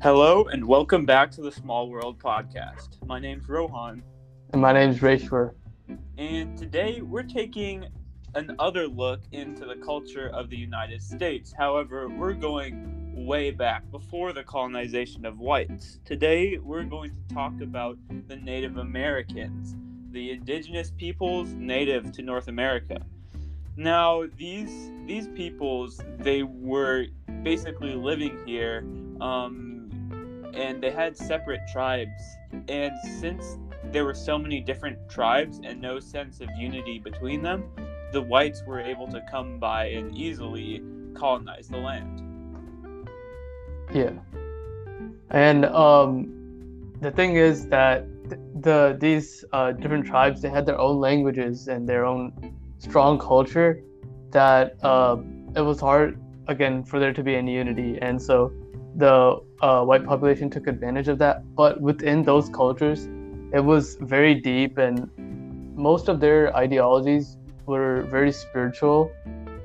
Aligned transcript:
Hello 0.00 0.44
and 0.44 0.64
welcome 0.64 1.04
back 1.04 1.28
to 1.32 1.40
the 1.40 1.50
Small 1.50 1.90
World 1.90 2.20
Podcast. 2.20 3.04
My 3.04 3.18
name's 3.18 3.48
Rohan. 3.48 4.00
And 4.52 4.62
my 4.62 4.72
name's 4.72 5.00
Rayshwar. 5.00 5.54
And 6.16 6.56
today 6.56 7.00
we're 7.02 7.24
taking 7.24 7.84
another 8.36 8.86
look 8.86 9.22
into 9.32 9.64
the 9.64 9.74
culture 9.84 10.28
of 10.28 10.50
the 10.50 10.56
United 10.56 11.02
States. 11.02 11.52
However, 11.52 12.08
we're 12.08 12.34
going 12.34 13.26
way 13.26 13.50
back 13.50 13.90
before 13.90 14.32
the 14.32 14.44
colonization 14.44 15.26
of 15.26 15.40
whites. 15.40 15.98
Today 16.04 16.58
we're 16.58 16.84
going 16.84 17.10
to 17.10 17.34
talk 17.34 17.60
about 17.60 17.98
the 18.28 18.36
Native 18.36 18.76
Americans, 18.76 19.74
the 20.12 20.30
indigenous 20.30 20.92
peoples 20.92 21.54
native 21.54 22.12
to 22.12 22.22
North 22.22 22.46
America. 22.46 23.00
Now, 23.76 24.26
these 24.36 24.92
these 25.06 25.26
peoples 25.28 26.00
they 26.18 26.44
were 26.44 27.06
basically 27.42 27.94
living 27.94 28.38
here 28.46 28.84
um, 29.20 29.67
and 30.54 30.82
they 30.82 30.90
had 30.90 31.16
separate 31.16 31.60
tribes. 31.72 32.22
And 32.68 32.92
since 33.20 33.58
there 33.84 34.04
were 34.04 34.14
so 34.14 34.38
many 34.38 34.60
different 34.60 34.98
tribes 35.08 35.60
and 35.62 35.80
no 35.80 36.00
sense 36.00 36.40
of 36.40 36.48
unity 36.58 36.98
between 36.98 37.42
them, 37.42 37.64
the 38.12 38.22
whites 38.22 38.62
were 38.66 38.80
able 38.80 39.06
to 39.08 39.22
come 39.30 39.58
by 39.58 39.86
and 39.86 40.16
easily 40.16 40.82
colonize 41.14 41.68
the 41.68 41.76
land. 41.76 43.08
Yeah. 43.92 44.12
And 45.30 45.64
um, 45.66 46.92
the 47.00 47.10
thing 47.10 47.36
is 47.36 47.68
that 47.68 48.06
the 48.60 48.96
these 49.00 49.44
uh, 49.52 49.72
different 49.72 50.06
tribes 50.06 50.42
they 50.42 50.50
had 50.50 50.66
their 50.66 50.78
own 50.78 50.98
languages 51.00 51.68
and 51.68 51.88
their 51.88 52.04
own 52.04 52.32
strong 52.78 53.18
culture 53.18 53.82
that 54.30 54.76
uh, 54.84 55.16
it 55.56 55.60
was 55.60 55.80
hard 55.80 56.20
again 56.48 56.82
for 56.84 56.98
there 56.98 57.12
to 57.12 57.22
be 57.22 57.34
any 57.36 57.54
unity 57.54 57.98
and 58.02 58.20
so 58.20 58.52
the 58.96 59.40
uh, 59.60 59.84
white 59.84 60.04
population 60.04 60.50
took 60.50 60.66
advantage 60.66 61.08
of 61.08 61.18
that. 61.18 61.42
But 61.54 61.80
within 61.80 62.22
those 62.22 62.48
cultures, 62.48 63.08
it 63.52 63.60
was 63.60 63.96
very 64.00 64.34
deep, 64.34 64.78
and 64.78 65.10
most 65.76 66.08
of 66.08 66.20
their 66.20 66.54
ideologies 66.56 67.36
were 67.66 68.02
very 68.02 68.32
spiritual, 68.32 69.10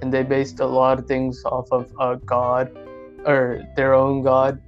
and 0.02 0.12
they 0.14 0.24
based 0.24 0.60
a 0.60 0.66
lot 0.66 1.00
of 1.00 1.08
things 1.08 1.44
off 1.46 1.72
of 1.72 1.92
uh, 2.00 2.16
God 2.26 2.76
or 3.26 3.64
their 3.76 3.94
own 3.94 4.22
God. 4.22 4.62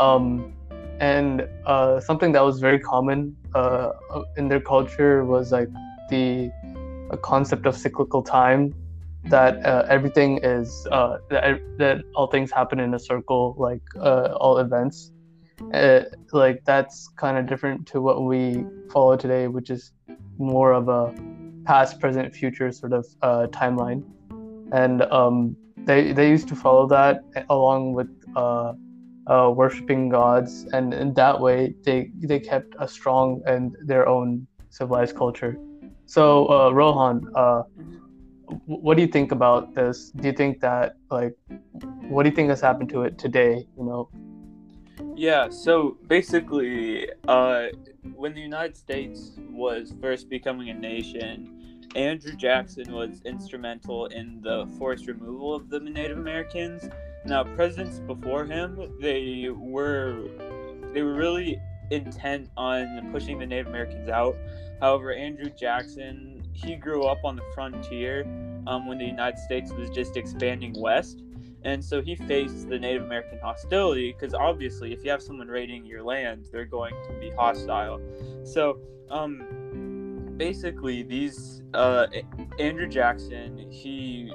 Um, 0.00 0.52
and 1.00 1.48
uh, 1.66 2.00
something 2.00 2.32
that 2.32 2.44
was 2.44 2.60
very 2.60 2.78
common 2.78 3.36
uh, 3.54 3.92
in 4.36 4.48
their 4.48 4.60
culture 4.60 5.24
was 5.24 5.52
like 5.52 5.68
the 6.10 6.50
concept 7.22 7.66
of 7.66 7.76
cyclical 7.76 8.22
time 8.22 8.74
that 9.26 9.64
uh, 9.64 9.84
everything 9.88 10.40
is 10.42 10.86
uh, 10.90 11.18
that, 11.30 11.60
that 11.78 12.02
all 12.14 12.26
things 12.26 12.50
happen 12.50 12.80
in 12.80 12.94
a 12.94 12.98
circle 12.98 13.54
like 13.58 13.82
uh, 14.00 14.34
all 14.36 14.58
events. 14.58 15.12
Uh, 15.72 16.00
like 16.32 16.64
that's 16.64 17.08
kind 17.16 17.38
of 17.38 17.46
different 17.46 17.86
to 17.86 18.00
what 18.00 18.24
we 18.24 18.64
follow 18.90 19.16
today 19.16 19.46
which 19.46 19.70
is 19.70 19.92
more 20.36 20.72
of 20.72 20.88
a 20.88 21.14
past 21.64 22.00
present 22.00 22.34
future 22.34 22.72
sort 22.72 22.92
of 22.92 23.06
uh, 23.22 23.46
timeline. 23.48 24.02
And 24.72 25.02
um, 25.02 25.56
they 25.76 26.12
they 26.12 26.28
used 26.28 26.48
to 26.48 26.56
follow 26.56 26.88
that 26.88 27.22
along 27.48 27.92
with 27.92 28.08
uh, 28.34 28.72
worshiping 29.54 30.08
gods. 30.08 30.66
And 30.72 30.92
in 30.92 31.14
that 31.14 31.40
way 31.40 31.74
they 31.84 32.10
they 32.16 32.40
kept 32.40 32.74
a 32.80 32.88
strong 32.88 33.40
and 33.46 33.76
their 33.84 34.08
own 34.08 34.46
civilized 34.70 35.14
culture. 35.14 35.56
So 36.06 36.72
rohan 36.72 37.30
what 38.66 38.96
do 38.96 39.02
you 39.02 39.08
think 39.08 39.32
about 39.32 39.74
this? 39.74 40.10
Do 40.10 40.28
you 40.28 40.34
think 40.34 40.60
that 40.60 40.96
like 41.10 41.36
what 42.08 42.24
do 42.24 42.28
you 42.30 42.34
think 42.34 42.50
has 42.50 42.60
happened 42.60 42.90
to 42.90 43.02
it 43.02 43.18
today? 43.18 43.66
You 43.76 43.84
know. 43.84 44.08
Yeah. 45.16 45.48
So 45.50 45.98
basically, 46.06 47.08
uh, 47.28 47.66
when 48.14 48.34
the 48.34 48.40
United 48.40 48.76
States 48.76 49.32
was 49.50 49.94
first 50.00 50.28
becoming 50.28 50.70
a 50.70 50.74
nation, 50.74 51.62
Andrew 51.94 52.34
Jackson 52.34 52.92
was 52.92 53.20
instrumental 53.24 54.06
in 54.06 54.40
the 54.40 54.66
forced 54.78 55.06
removal 55.06 55.54
of 55.54 55.68
the 55.68 55.80
Native 55.80 56.18
Americans. 56.18 56.88
Now, 57.24 57.44
presidents 57.44 57.98
before 57.98 58.44
him, 58.44 58.96
they 59.00 59.48
were 59.50 60.28
they 60.92 61.02
were 61.02 61.14
really 61.14 61.60
intent 61.90 62.48
on 62.56 63.10
pushing 63.12 63.38
the 63.38 63.46
Native 63.46 63.66
Americans 63.66 64.08
out. 64.08 64.36
However, 64.80 65.12
Andrew 65.12 65.50
Jackson 65.50 66.31
he 66.52 66.76
grew 66.76 67.04
up 67.04 67.24
on 67.24 67.36
the 67.36 67.44
frontier 67.54 68.24
um, 68.66 68.86
when 68.86 68.98
the 68.98 69.04
United 69.04 69.38
States 69.38 69.72
was 69.72 69.90
just 69.90 70.16
expanding 70.16 70.74
west. 70.78 71.22
And 71.64 71.84
so 71.84 72.02
he 72.02 72.16
faced 72.16 72.68
the 72.68 72.78
Native 72.78 73.04
American 73.04 73.38
hostility 73.38 74.12
because 74.12 74.34
obviously, 74.34 74.92
if 74.92 75.04
you 75.04 75.10
have 75.10 75.22
someone 75.22 75.48
raiding 75.48 75.84
your 75.84 76.02
land, 76.02 76.46
they're 76.50 76.64
going 76.64 76.94
to 77.06 77.12
be 77.20 77.30
hostile. 77.30 78.00
So, 78.44 78.80
um, 79.10 80.34
basically, 80.36 81.04
these 81.04 81.62
uh, 81.72 82.06
Andrew 82.58 82.88
Jackson, 82.88 83.70
he 83.70 84.32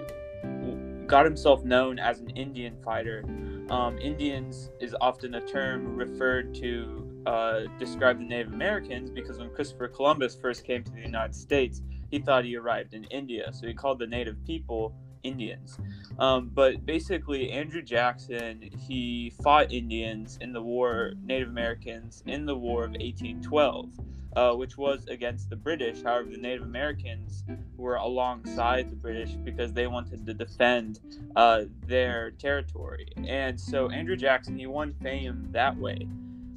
got 1.05 1.25
himself 1.25 1.63
known 1.63 1.99
as 1.99 2.19
an 2.19 2.29
Indian 2.31 2.77
fighter. 2.83 3.23
Um, 3.69 3.97
Indians 3.97 4.69
is 4.79 4.95
often 5.01 5.35
a 5.35 5.41
term 5.41 5.95
referred 5.95 6.53
to 6.55 7.07
uh, 7.25 7.61
describe 7.77 8.19
the 8.19 8.25
Native 8.25 8.53
Americans 8.53 9.09
because 9.09 9.37
when 9.39 9.49
Christopher 9.49 9.89
Columbus 9.89 10.35
first 10.35 10.63
came 10.63 10.83
to 10.83 10.91
the 10.91 11.01
United 11.01 11.35
States, 11.35 11.81
he 12.09 12.19
thought 12.19 12.45
he 12.45 12.55
arrived 12.55 12.93
in 12.93 13.03
India, 13.05 13.51
so 13.53 13.67
he 13.67 13.73
called 13.73 13.99
the 13.99 14.07
native 14.07 14.43
people 14.45 14.93
Indians. 15.23 15.77
Um, 16.19 16.49
but 16.53 16.85
basically, 16.85 17.51
Andrew 17.51 17.81
Jackson 17.81 18.69
he 18.87 19.33
fought 19.43 19.71
Indians 19.71 20.37
in 20.41 20.53
the 20.53 20.61
war, 20.61 21.13
Native 21.23 21.49
Americans 21.49 22.23
in 22.25 22.45
the 22.45 22.55
War 22.55 22.85
of 22.85 22.91
1812. 22.91 23.89
Uh, 24.35 24.53
which 24.53 24.77
was 24.77 25.03
against 25.07 25.49
the 25.49 25.55
British. 25.55 26.03
However, 26.03 26.29
the 26.29 26.37
Native 26.37 26.61
Americans 26.61 27.43
were 27.75 27.95
alongside 27.95 28.87
the 28.87 28.95
British 28.95 29.31
because 29.31 29.73
they 29.73 29.87
wanted 29.87 30.27
to 30.27 30.33
defend 30.35 30.99
uh, 31.35 31.63
their 31.87 32.29
territory. 32.31 33.07
And 33.25 33.59
so 33.59 33.89
Andrew 33.89 34.15
Jackson, 34.15 34.55
he 34.55 34.67
won 34.67 34.93
fame 35.01 35.47
that 35.53 35.75
way. 35.75 36.07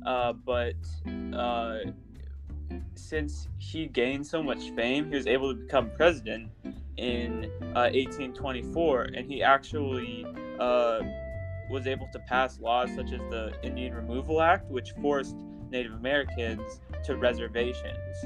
Uh, 0.04 0.34
but 0.34 0.74
uh, 1.32 1.78
since 2.94 3.48
he 3.58 3.86
gained 3.86 4.26
so 4.26 4.42
much 4.42 4.70
fame, 4.76 5.08
he 5.08 5.16
was 5.16 5.26
able 5.26 5.54
to 5.54 5.60
become 5.60 5.90
president 5.96 6.50
in 6.96 7.50
uh, 7.74 7.90
1824, 7.92 9.02
and 9.14 9.30
he 9.30 9.42
actually 9.42 10.26
uh, 10.58 11.00
was 11.70 11.86
able 11.86 12.08
to 12.12 12.18
pass 12.20 12.60
laws 12.60 12.90
such 12.94 13.12
as 13.12 13.20
the 13.30 13.52
Indian 13.62 13.94
Removal 13.94 14.42
Act, 14.42 14.70
which 14.70 14.92
forced 15.00 15.36
Native 15.70 15.92
Americans 15.92 16.80
to 17.04 17.16
reservations. 17.16 18.24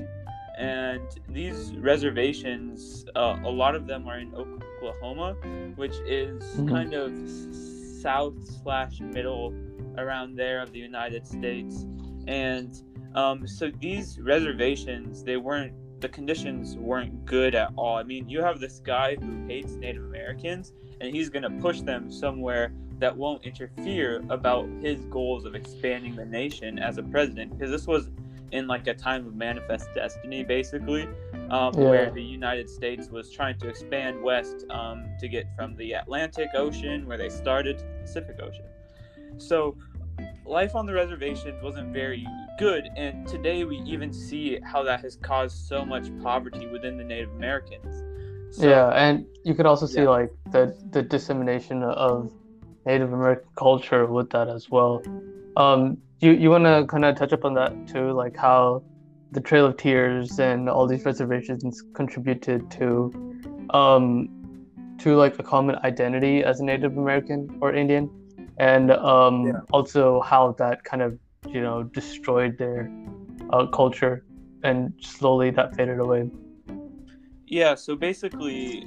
And 0.58 1.02
these 1.28 1.72
reservations, 1.76 3.04
uh, 3.16 3.38
a 3.44 3.50
lot 3.50 3.74
of 3.74 3.86
them 3.86 4.08
are 4.08 4.18
in 4.18 4.34
Oklahoma, 4.34 5.34
which 5.76 5.94
is 6.06 6.42
mm-hmm. 6.42 6.68
kind 6.68 6.94
of 6.94 7.12
south 8.02 8.34
slash 8.62 9.00
middle 9.00 9.54
around 9.98 10.36
there 10.36 10.60
of 10.60 10.72
the 10.72 10.78
United 10.78 11.26
States. 11.26 11.86
And 12.26 12.74
um, 13.14 13.46
so 13.46 13.70
these 13.80 14.18
reservations, 14.20 15.22
they 15.22 15.36
weren't 15.36 15.72
the 16.00 16.08
conditions 16.10 16.76
weren't 16.76 17.24
good 17.24 17.54
at 17.54 17.72
all. 17.76 17.96
I 17.96 18.02
mean, 18.02 18.28
you 18.28 18.42
have 18.42 18.60
this 18.60 18.78
guy 18.80 19.16
who 19.16 19.46
hates 19.46 19.72
Native 19.72 20.04
Americans, 20.04 20.74
and 21.00 21.14
he's 21.14 21.30
going 21.30 21.44
to 21.44 21.50
push 21.62 21.80
them 21.80 22.10
somewhere 22.12 22.74
that 22.98 23.16
won't 23.16 23.42
interfere 23.44 24.22
about 24.28 24.68
his 24.82 25.00
goals 25.06 25.46
of 25.46 25.54
expanding 25.54 26.14
the 26.14 26.26
nation 26.26 26.78
as 26.78 26.98
a 26.98 27.02
president. 27.02 27.56
Because 27.56 27.70
this 27.70 27.86
was 27.86 28.10
in 28.52 28.66
like 28.66 28.86
a 28.86 28.94
time 28.94 29.26
of 29.26 29.34
manifest 29.34 29.88
destiny, 29.94 30.44
basically, 30.44 31.08
um, 31.50 31.72
yeah. 31.74 31.80
where 31.80 32.10
the 32.10 32.22
United 32.22 32.68
States 32.68 33.08
was 33.08 33.30
trying 33.30 33.58
to 33.58 33.68
expand 33.68 34.22
west 34.22 34.66
um, 34.70 35.06
to 35.20 35.26
get 35.26 35.46
from 35.56 35.74
the 35.76 35.92
Atlantic 35.92 36.48
Ocean, 36.54 37.06
where 37.06 37.16
they 37.16 37.30
started, 37.30 37.78
to 37.78 37.84
the 37.84 38.00
Pacific 38.02 38.36
Ocean. 38.42 38.66
So 39.38 39.76
life 40.44 40.74
on 40.74 40.86
the 40.86 40.92
reservations 40.92 41.62
wasn't 41.62 41.92
very 41.92 42.26
good 42.58 42.88
and 42.96 43.26
today 43.26 43.64
we 43.64 43.78
even 43.78 44.12
see 44.12 44.58
how 44.62 44.82
that 44.82 45.00
has 45.00 45.16
caused 45.16 45.66
so 45.66 45.84
much 45.84 46.06
poverty 46.22 46.66
within 46.68 46.96
the 46.96 47.02
native 47.02 47.30
americans 47.30 48.04
so, 48.56 48.68
yeah 48.68 48.90
and 48.90 49.26
you 49.44 49.54
could 49.54 49.66
also 49.66 49.86
see 49.86 50.02
yeah. 50.02 50.08
like 50.08 50.30
the 50.52 50.76
the 50.90 51.02
dissemination 51.02 51.82
of 51.82 52.32
native 52.86 53.12
american 53.12 53.48
culture 53.56 54.06
with 54.06 54.30
that 54.30 54.48
as 54.48 54.70
well 54.70 55.02
um 55.56 55.98
you 56.20 56.30
you 56.32 56.48
want 56.48 56.64
to 56.64 56.86
kind 56.86 57.04
of 57.04 57.16
touch 57.16 57.32
up 57.32 57.44
on 57.44 57.54
that 57.54 57.72
too 57.88 58.12
like 58.12 58.36
how 58.36 58.82
the 59.32 59.40
trail 59.40 59.66
of 59.66 59.76
tears 59.76 60.38
and 60.38 60.68
all 60.68 60.86
these 60.86 61.04
reservations 61.04 61.82
contributed 61.92 62.70
to 62.70 63.12
um 63.70 64.28
to 64.98 65.16
like 65.16 65.36
a 65.40 65.42
common 65.42 65.74
identity 65.82 66.44
as 66.44 66.60
a 66.60 66.64
native 66.64 66.96
american 66.96 67.58
or 67.60 67.74
indian 67.74 68.08
and 68.58 68.92
um, 68.92 69.48
yeah. 69.48 69.52
also 69.72 70.20
how 70.20 70.52
that 70.52 70.84
kind 70.84 71.02
of 71.02 71.18
you 71.48 71.60
know 71.60 71.82
destroyed 71.82 72.58
their 72.58 72.90
uh, 73.50 73.66
culture 73.66 74.24
and 74.62 74.92
slowly 75.00 75.50
that 75.50 75.74
faded 75.76 76.00
away. 76.00 76.30
Yeah 77.46 77.74
so 77.74 77.94
basically 77.96 78.86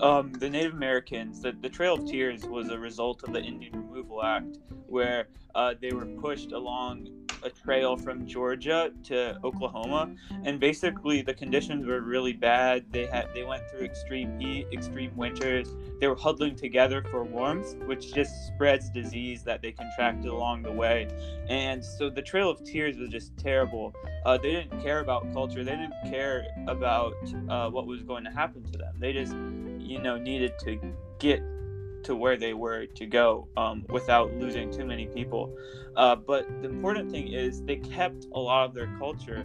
um, 0.00 0.32
the 0.32 0.48
native 0.48 0.72
americans 0.72 1.40
the, 1.42 1.52
the 1.60 1.68
trail 1.68 1.94
of 1.94 2.06
tears 2.06 2.44
was 2.44 2.70
a 2.70 2.78
result 2.78 3.22
of 3.22 3.32
the 3.32 3.40
indian 3.40 3.72
removal 3.72 4.22
Act, 4.22 4.58
where 4.86 5.28
uh, 5.54 5.74
they 5.80 5.92
were 5.92 6.06
pushed 6.06 6.52
along 6.52 7.08
a 7.44 7.50
trail 7.50 7.96
from 7.96 8.26
Georgia 8.26 8.92
to 9.04 9.38
Oklahoma, 9.44 10.14
and 10.44 10.58
basically 10.60 11.22
the 11.22 11.34
conditions 11.34 11.86
were 11.86 12.00
really 12.00 12.32
bad. 12.32 12.84
They 12.90 13.06
had 13.06 13.28
they 13.34 13.44
went 13.44 13.62
through 13.70 13.84
extreme 13.84 14.38
heat, 14.38 14.66
extreme 14.72 15.16
winters. 15.16 15.74
They 16.00 16.08
were 16.08 16.16
huddling 16.16 16.56
together 16.56 17.04
for 17.10 17.24
warmth, 17.24 17.74
which 17.86 18.12
just 18.12 18.48
spreads 18.48 18.90
disease 18.90 19.42
that 19.44 19.62
they 19.62 19.72
contracted 19.72 20.30
along 20.30 20.62
the 20.62 20.72
way. 20.72 21.08
And 21.48 21.84
so 21.84 22.10
the 22.10 22.22
Trail 22.22 22.50
of 22.50 22.64
Tears 22.64 22.96
was 22.96 23.08
just 23.08 23.36
terrible. 23.36 23.94
Uh, 24.24 24.38
they 24.38 24.52
didn't 24.52 24.80
care 24.82 25.00
about 25.00 25.32
culture. 25.32 25.64
They 25.64 25.76
didn't 25.76 25.94
care 26.04 26.46
about 26.66 27.14
uh, 27.48 27.70
what 27.70 27.86
was 27.86 28.02
going 28.02 28.24
to 28.24 28.30
happen 28.30 28.62
to 28.64 28.78
them. 28.78 28.94
They 28.98 29.12
just, 29.12 29.32
you 29.78 30.00
know, 30.00 30.16
needed 30.16 30.58
to 30.60 30.78
get 31.18 31.42
to 32.04 32.16
where 32.16 32.36
they 32.36 32.54
were 32.54 32.86
to 32.86 33.06
go 33.06 33.48
um, 33.56 33.84
without 33.88 34.32
losing 34.34 34.70
too 34.70 34.84
many 34.84 35.06
people. 35.06 35.54
Uh, 35.96 36.16
but 36.16 36.46
the 36.62 36.68
important 36.68 37.10
thing 37.10 37.32
is 37.32 37.62
they 37.62 37.76
kept 37.76 38.26
a 38.34 38.38
lot 38.38 38.68
of 38.68 38.74
their 38.74 38.90
culture. 38.98 39.44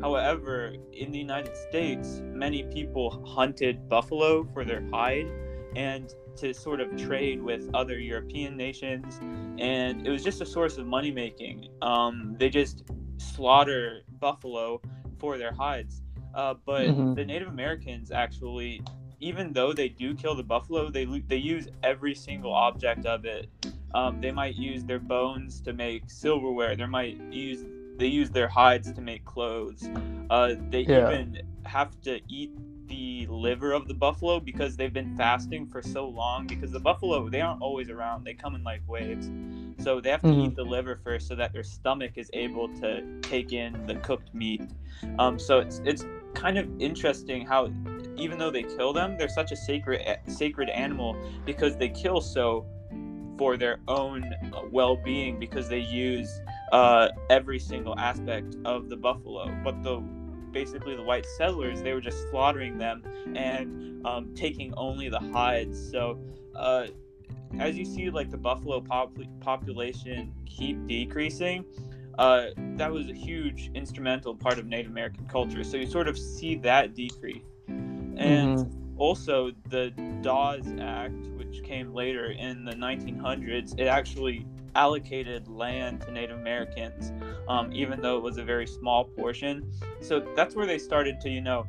However, 0.00 0.74
in 0.92 1.12
the 1.12 1.18
United 1.18 1.56
States, 1.68 2.20
many 2.24 2.64
people 2.64 3.22
hunted 3.26 3.88
buffalo 3.88 4.44
for 4.52 4.64
their 4.64 4.82
hide 4.90 5.26
and 5.74 6.12
to 6.36 6.52
sort 6.52 6.80
of 6.80 6.96
trade 6.96 7.42
with 7.42 7.68
other 7.74 7.98
European 7.98 8.56
nations. 8.56 9.18
And 9.58 10.06
it 10.06 10.10
was 10.10 10.22
just 10.22 10.40
a 10.40 10.46
source 10.46 10.78
of 10.78 10.86
money 10.86 11.10
making. 11.10 11.68
Um, 11.82 12.36
they 12.38 12.48
just 12.48 12.84
slaughter 13.18 14.02
buffalo 14.20 14.80
for 15.18 15.38
their 15.38 15.52
hides. 15.52 16.02
Uh, 16.34 16.54
but 16.66 16.82
mm-hmm. 16.82 17.14
the 17.14 17.24
Native 17.24 17.48
Americans 17.48 18.10
actually 18.10 18.82
even 19.20 19.52
though 19.52 19.72
they 19.72 19.88
do 19.88 20.14
kill 20.14 20.34
the 20.34 20.42
buffalo, 20.42 20.90
they 20.90 21.04
they 21.26 21.36
use 21.36 21.68
every 21.82 22.14
single 22.14 22.52
object 22.52 23.06
of 23.06 23.24
it. 23.24 23.48
Um, 23.94 24.20
they 24.20 24.30
might 24.30 24.56
use 24.56 24.84
their 24.84 24.98
bones 24.98 25.60
to 25.62 25.72
make 25.72 26.10
silverware. 26.10 26.76
They 26.76 26.86
might 26.86 27.18
use 27.32 27.64
they 27.98 28.06
use 28.06 28.30
their 28.30 28.48
hides 28.48 28.92
to 28.92 29.00
make 29.00 29.24
clothes. 29.24 29.88
Uh, 30.28 30.54
they 30.70 30.82
yeah. 30.82 31.10
even 31.10 31.42
have 31.64 31.98
to 32.02 32.20
eat 32.28 32.50
the 32.88 33.26
liver 33.28 33.72
of 33.72 33.88
the 33.88 33.94
buffalo 33.94 34.38
because 34.38 34.76
they've 34.76 34.92
been 34.92 35.16
fasting 35.16 35.66
for 35.66 35.82
so 35.82 36.06
long. 36.06 36.46
Because 36.46 36.70
the 36.70 36.80
buffalo 36.80 37.28
they 37.28 37.40
aren't 37.40 37.62
always 37.62 37.88
around; 37.88 38.24
they 38.24 38.34
come 38.34 38.54
in 38.54 38.62
like 38.62 38.82
waves. 38.86 39.30
So 39.82 40.00
they 40.00 40.10
have 40.10 40.22
to 40.22 40.28
mm-hmm. 40.28 40.40
eat 40.52 40.56
the 40.56 40.64
liver 40.64 41.00
first 41.02 41.28
so 41.28 41.34
that 41.36 41.52
their 41.52 41.64
stomach 41.64 42.12
is 42.16 42.30
able 42.32 42.68
to 42.80 43.02
take 43.22 43.52
in 43.52 43.86
the 43.86 43.96
cooked 43.96 44.34
meat. 44.34 44.62
Um, 45.18 45.38
so 45.38 45.60
it's 45.60 45.80
it's 45.84 46.04
kind 46.34 46.58
of 46.58 46.68
interesting 46.80 47.46
how 47.46 47.72
even 48.18 48.38
though 48.38 48.50
they 48.50 48.62
kill 48.62 48.92
them, 48.92 49.16
they're 49.16 49.28
such 49.28 49.52
a 49.52 49.56
sacred 49.56 50.02
sacred 50.26 50.68
animal 50.70 51.16
because 51.44 51.76
they 51.76 51.88
kill 51.88 52.20
so 52.20 52.66
for 53.38 53.56
their 53.56 53.78
own 53.86 54.24
uh, 54.54 54.62
well-being 54.70 55.38
because 55.38 55.68
they 55.68 55.80
use 55.80 56.40
uh, 56.72 57.08
every 57.28 57.58
single 57.58 57.98
aspect 57.98 58.56
of 58.64 58.88
the 58.88 58.96
buffalo. 58.96 59.54
But 59.62 59.82
the 59.82 60.02
basically 60.52 60.96
the 60.96 61.02
white 61.02 61.26
settlers 61.36 61.82
they 61.82 61.92
were 61.92 62.00
just 62.00 62.30
slaughtering 62.30 62.78
them 62.78 63.02
and 63.34 64.06
um, 64.06 64.34
taking 64.34 64.72
only 64.76 65.08
the 65.08 65.18
hides. 65.18 65.90
So 65.90 66.18
uh, 66.54 66.86
as 67.58 67.76
you 67.76 67.84
see, 67.84 68.10
like 68.10 68.30
the 68.30 68.38
buffalo 68.38 68.80
pop- 68.80 69.16
population 69.40 70.32
keep 70.46 70.86
decreasing. 70.86 71.64
Uh, 72.18 72.46
that 72.76 72.90
was 72.90 73.10
a 73.10 73.12
huge 73.12 73.70
instrumental 73.74 74.34
part 74.34 74.58
of 74.58 74.64
Native 74.64 74.90
American 74.90 75.26
culture. 75.26 75.62
So 75.62 75.76
you 75.76 75.86
sort 75.86 76.08
of 76.08 76.16
see 76.16 76.54
that 76.56 76.94
decrease 76.94 77.42
and 78.16 78.58
mm-hmm. 78.58 78.98
also 78.98 79.52
the 79.68 79.90
Dawes 80.22 80.66
Act, 80.80 81.26
which 81.36 81.62
came 81.62 81.92
later 81.92 82.30
in 82.32 82.64
the 82.64 82.72
1900s, 82.72 83.78
it 83.78 83.86
actually 83.86 84.46
allocated 84.74 85.48
land 85.48 86.02
to 86.02 86.10
Native 86.10 86.38
Americans, 86.38 87.12
um, 87.48 87.72
even 87.72 88.00
though 88.00 88.16
it 88.16 88.22
was 88.22 88.36
a 88.36 88.44
very 88.44 88.66
small 88.66 89.04
portion. 89.04 89.72
So 90.00 90.20
that's 90.36 90.54
where 90.54 90.66
they 90.66 90.78
started 90.78 91.20
to, 91.22 91.30
you 91.30 91.40
know, 91.40 91.66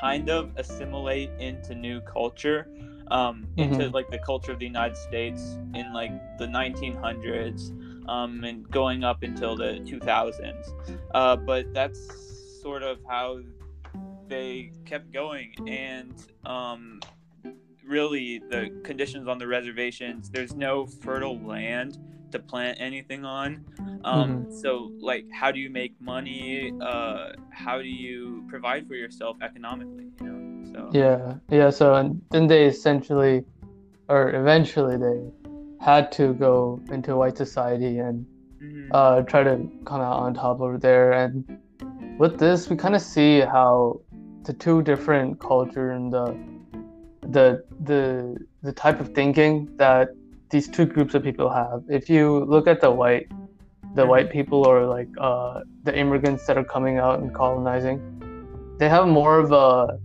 kind 0.00 0.28
of 0.28 0.50
assimilate 0.56 1.30
into 1.38 1.74
new 1.74 2.00
culture, 2.02 2.68
um, 3.10 3.46
mm-hmm. 3.56 3.72
into 3.72 3.88
like 3.88 4.10
the 4.10 4.18
culture 4.18 4.52
of 4.52 4.58
the 4.58 4.66
United 4.66 4.96
States 4.96 5.58
in 5.74 5.92
like 5.92 6.12
the 6.38 6.46
1900s. 6.46 7.80
Um, 8.06 8.44
and 8.44 8.70
going 8.70 9.02
up 9.02 9.22
until 9.22 9.56
the 9.56 9.80
2000s. 9.82 10.98
Uh, 11.14 11.36
but 11.36 11.72
that's 11.72 12.60
sort 12.60 12.82
of 12.82 12.98
how 13.08 13.40
they 14.28 14.72
kept 14.84 15.12
going 15.12 15.54
and 15.68 16.14
um, 16.46 17.00
really 17.86 18.40
the 18.50 18.70
conditions 18.82 19.28
on 19.28 19.38
the 19.38 19.46
reservations 19.46 20.30
there's 20.30 20.54
no 20.54 20.86
fertile 20.86 21.38
land 21.40 21.98
to 22.32 22.38
plant 22.38 22.76
anything 22.80 23.24
on 23.24 23.64
um, 24.04 24.44
mm-hmm. 24.44 24.52
so 24.52 24.90
like 25.00 25.24
how 25.32 25.52
do 25.52 25.60
you 25.60 25.70
make 25.70 25.94
money 26.00 26.72
uh, 26.82 27.28
how 27.50 27.78
do 27.78 27.88
you 27.88 28.44
provide 28.48 28.86
for 28.88 28.94
yourself 28.94 29.36
economically 29.42 30.10
you 30.20 30.26
know 30.26 30.72
so 30.72 30.90
yeah 30.92 31.34
yeah 31.50 31.70
so 31.70 31.94
and 31.94 32.20
then 32.30 32.46
they 32.46 32.64
essentially 32.64 33.44
or 34.08 34.34
eventually 34.34 34.96
they 34.96 35.30
had 35.80 36.10
to 36.10 36.32
go 36.34 36.80
into 36.90 37.14
white 37.16 37.36
society 37.36 37.98
and 37.98 38.26
mm-hmm. 38.60 38.88
uh, 38.92 39.20
try 39.22 39.42
to 39.42 39.70
come 39.84 40.00
out 40.00 40.18
on 40.18 40.34
top 40.34 40.60
over 40.60 40.78
there 40.78 41.12
and 41.12 41.58
with 42.18 42.38
this 42.38 42.68
we 42.68 42.76
kind 42.76 42.94
of 42.94 43.02
see 43.02 43.40
how 43.40 44.00
the 44.44 44.52
two 44.52 44.82
different 44.82 45.40
culture 45.40 45.90
and 45.92 46.12
the 46.12 46.36
the 47.22 47.64
the 47.80 48.36
the 48.62 48.72
type 48.72 49.00
of 49.00 49.14
thinking 49.14 49.68
that 49.76 50.08
these 50.50 50.68
two 50.68 50.84
groups 50.84 51.14
of 51.14 51.22
people 51.22 51.50
have. 51.50 51.82
If 51.88 52.08
you 52.10 52.44
look 52.44 52.66
at 52.68 52.80
the 52.80 52.90
white 52.90 53.28
the 53.28 54.02
mm-hmm. 54.02 54.10
white 54.10 54.30
people 54.30 54.66
or 54.66 54.86
like 54.86 55.08
uh, 55.18 55.60
the 55.84 55.96
immigrants 55.96 56.46
that 56.46 56.58
are 56.58 56.64
coming 56.64 56.98
out 56.98 57.20
and 57.20 57.34
colonizing, 57.34 57.98
they 58.78 58.88
have 58.88 59.06
more 59.08 59.38
of 59.38 59.52
a 59.52 59.98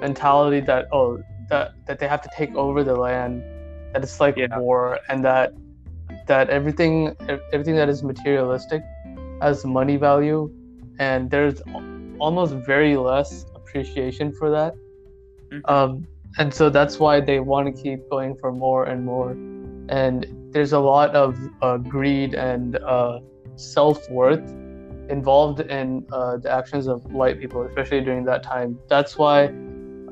mentality 0.00 0.60
that 0.60 0.88
oh 0.92 1.22
that 1.50 1.74
that 1.86 1.98
they 1.98 2.08
have 2.08 2.22
to 2.22 2.30
take 2.36 2.54
over 2.54 2.82
the 2.82 2.96
land, 2.96 3.42
that 3.92 4.02
it's 4.02 4.20
like 4.20 4.36
yeah. 4.36 4.58
war, 4.58 4.98
and 5.08 5.24
that 5.24 5.52
that 6.26 6.48
everything 6.48 7.14
everything 7.52 7.76
that 7.76 7.88
is 7.88 8.02
materialistic 8.02 8.82
has 9.42 9.64
money 9.64 9.96
value, 9.96 10.50
and 10.98 11.30
there's 11.30 11.60
almost 12.18 12.54
very 12.54 12.96
less 12.96 13.44
appreciation 13.72 14.32
for 14.32 14.50
that. 14.50 14.74
Mm-hmm. 15.50 15.74
Um, 15.74 16.06
and 16.38 16.52
so 16.52 16.70
that's 16.70 16.98
why 16.98 17.20
they 17.20 17.40
want 17.40 17.74
to 17.74 17.82
keep 17.82 18.08
going 18.10 18.36
for 18.36 18.52
more 18.52 18.84
and 18.84 19.04
more. 19.04 19.32
And 19.88 20.26
there's 20.52 20.72
a 20.72 20.78
lot 20.78 21.14
of 21.14 21.38
uh, 21.60 21.78
greed 21.78 22.34
and 22.34 22.76
uh, 22.76 23.20
self 23.56 24.08
worth 24.10 24.48
involved 25.08 25.60
in 25.60 26.06
uh, 26.12 26.38
the 26.38 26.50
actions 26.50 26.86
of 26.86 27.04
white 27.12 27.38
people, 27.40 27.62
especially 27.66 28.00
during 28.00 28.24
that 28.24 28.42
time. 28.42 28.78
That's 28.88 29.18
why 29.18 29.52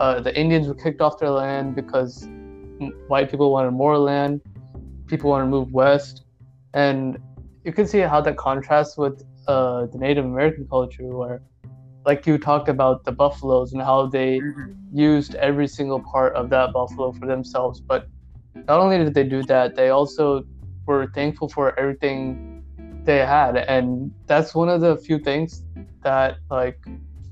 uh, 0.00 0.20
the 0.20 0.38
Indians 0.38 0.66
were 0.66 0.74
kicked 0.74 1.00
off 1.00 1.18
their 1.18 1.30
land 1.30 1.74
because 1.74 2.28
white 3.08 3.30
people 3.30 3.50
wanted 3.52 3.70
more 3.70 3.98
land, 3.98 4.40
people 5.06 5.30
wanted 5.30 5.44
to 5.44 5.50
move 5.50 5.72
west. 5.72 6.24
And 6.74 7.18
you 7.64 7.72
can 7.72 7.86
see 7.86 8.00
how 8.00 8.20
that 8.22 8.36
contrasts 8.36 8.96
with 8.96 9.22
uh, 9.46 9.86
the 9.86 9.98
Native 9.98 10.24
American 10.24 10.66
culture, 10.68 11.04
where 11.04 11.42
like 12.06 12.26
you 12.26 12.38
talked 12.38 12.68
about 12.68 13.04
the 13.04 13.12
buffaloes 13.12 13.72
and 13.72 13.82
how 13.82 14.06
they 14.06 14.38
mm-hmm. 14.38 14.72
used 14.92 15.34
every 15.36 15.68
single 15.68 16.00
part 16.00 16.34
of 16.34 16.50
that 16.50 16.72
buffalo 16.72 17.12
for 17.12 17.26
themselves 17.26 17.80
but 17.80 18.08
not 18.54 18.80
only 18.80 18.98
did 18.98 19.14
they 19.14 19.24
do 19.24 19.42
that 19.42 19.76
they 19.76 19.90
also 19.90 20.44
were 20.86 21.06
thankful 21.14 21.48
for 21.48 21.78
everything 21.78 22.62
they 23.04 23.18
had 23.18 23.56
and 23.56 24.12
that's 24.26 24.54
one 24.54 24.68
of 24.68 24.80
the 24.80 24.96
few 24.96 25.18
things 25.18 25.62
that 26.02 26.38
like 26.50 26.78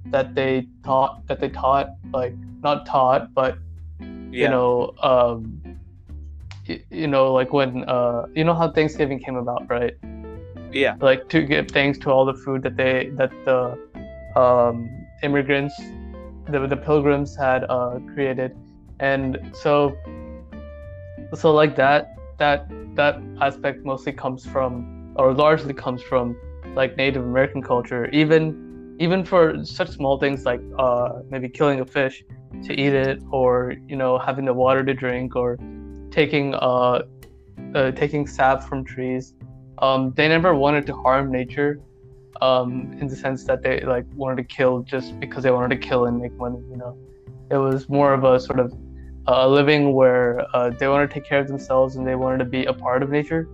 that 0.07 0.35
they 0.35 0.67
taught 0.85 1.27
that 1.27 1.41
they 1.41 1.49
taught 1.49 1.91
like 2.13 2.35
not 2.63 2.87
taught 2.87 3.33
but 3.35 3.59
yeah. 4.01 4.45
you 4.45 4.49
know 4.49 4.93
um 5.03 5.63
you, 6.65 6.81
you 6.91 7.07
know 7.07 7.33
like 7.33 7.53
when 7.53 7.85
uh 7.89 8.27
you 8.35 8.45
know 8.45 8.55
how 8.55 8.71
thanksgiving 8.71 9.19
came 9.19 9.37
about 9.37 9.69
right 9.71 9.95
yeah 10.73 10.97
like 11.01 11.29
to 11.29 11.43
give 11.43 11.69
thanks 11.69 11.99
to 11.99 12.11
all 12.11 12.25
the 12.25 12.35
food 12.35 12.63
that 12.63 12.77
they 12.77 13.11
that 13.15 13.31
the 13.45 13.79
um, 14.39 15.07
immigrants, 15.23 15.75
the, 16.49 16.67
the 16.67 16.77
pilgrims 16.77 17.37
had 17.37 17.65
uh, 17.69 17.99
created, 18.15 18.57
and 19.01 19.39
so 19.53 19.97
so 21.35 21.53
like 21.53 21.77
that 21.77 22.17
that 22.39 22.67
that 22.95 23.21
aspect 23.41 23.85
mostly 23.85 24.13
comes 24.13 24.47
from 24.47 25.15
or 25.17 25.35
largely 25.35 25.75
comes 25.75 26.03
from 26.03 26.37
like 26.75 26.97
Native 26.97 27.25
American 27.25 27.63
culture. 27.63 28.09
Even 28.11 28.97
even 29.01 29.25
for 29.25 29.65
such 29.65 29.91
small 29.91 30.19
things 30.19 30.45
like 30.45 30.61
uh, 30.79 31.21
maybe 31.31 31.49
killing 31.49 31.81
a 31.81 31.85
fish 31.85 32.25
to 32.65 32.73
eat 32.73 32.93
it, 32.93 33.23
or 33.31 33.75
you 33.89 33.97
know 33.97 34.19
having 34.19 34.45
the 34.45 34.55
water 34.55 34.85
to 34.85 34.95
drink, 34.95 35.37
or 35.37 35.59
taking 36.11 36.55
uh, 36.55 37.03
uh 37.75 37.91
taking 37.93 38.27
sap 38.27 38.63
from 38.69 38.85
trees. 38.85 39.35
Um, 39.79 40.13
they 40.17 40.27
never 40.29 40.55
wanted 40.57 40.87
to 40.87 40.95
harm 40.95 41.31
nature 41.31 41.81
um, 42.41 42.93
in 43.01 43.09
the 43.09 43.17
sense 43.17 43.45
that 43.45 43.63
they 43.63 43.81
like 43.81 44.07
wanted 44.15 44.37
to 44.37 44.45
kill 44.45 44.81
just 44.81 45.19
because 45.21 45.43
they 45.43 45.51
wanted 45.51 45.81
to 45.81 45.89
kill 45.89 46.07
and 46.07 46.21
make 46.21 46.33
money. 46.35 46.61
You 46.71 46.77
know, 46.77 46.97
it 47.51 47.57
was 47.57 47.89
more 47.89 48.13
of 48.13 48.25
a 48.25 48.39
sort 48.41 48.61
of 48.61 48.73
a 49.27 49.49
living 49.49 49.93
where 49.93 50.45
uh, 50.55 50.71
they 50.71 50.89
wanted 50.89 51.09
to 51.09 51.15
take 51.15 51.25
care 51.25 51.41
of 51.41 51.49
themselves 51.49 51.97
and 51.97 52.07
they 52.07 52.15
wanted 52.15 52.39
to 52.39 52.45
be 52.45 52.65
a 52.65 52.73
part 52.73 53.03
of 53.03 53.11
nature. 53.11 53.49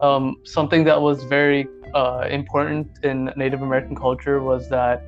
Um, 0.00 0.36
something 0.44 0.84
that 0.84 1.00
was 1.00 1.24
very 1.24 1.68
uh, 1.94 2.26
important 2.30 3.04
in 3.04 3.30
Native 3.36 3.60
American 3.60 3.94
culture 3.94 4.40
was 4.40 4.68
that 4.70 5.02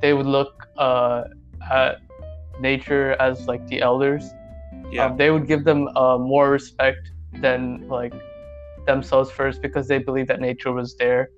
they 0.00 0.12
would 0.12 0.26
look 0.26 0.68
uh, 0.76 1.24
at 1.70 1.98
nature 2.60 3.16
as 3.20 3.48
like 3.48 3.66
the 3.66 3.80
elders. 3.80 4.24
Yeah. 4.90 5.06
Um, 5.06 5.16
they 5.16 5.30
would 5.30 5.48
give 5.48 5.64
them 5.64 5.88
uh, 5.96 6.18
more 6.18 6.50
respect 6.50 7.10
than 7.40 7.88
like 7.88 8.14
themselves 8.86 9.30
first 9.32 9.62
because 9.62 9.88
they 9.88 9.98
believe 9.98 10.28
that 10.28 10.40
nature 10.40 10.70
was 10.72 10.96
there 10.96 11.30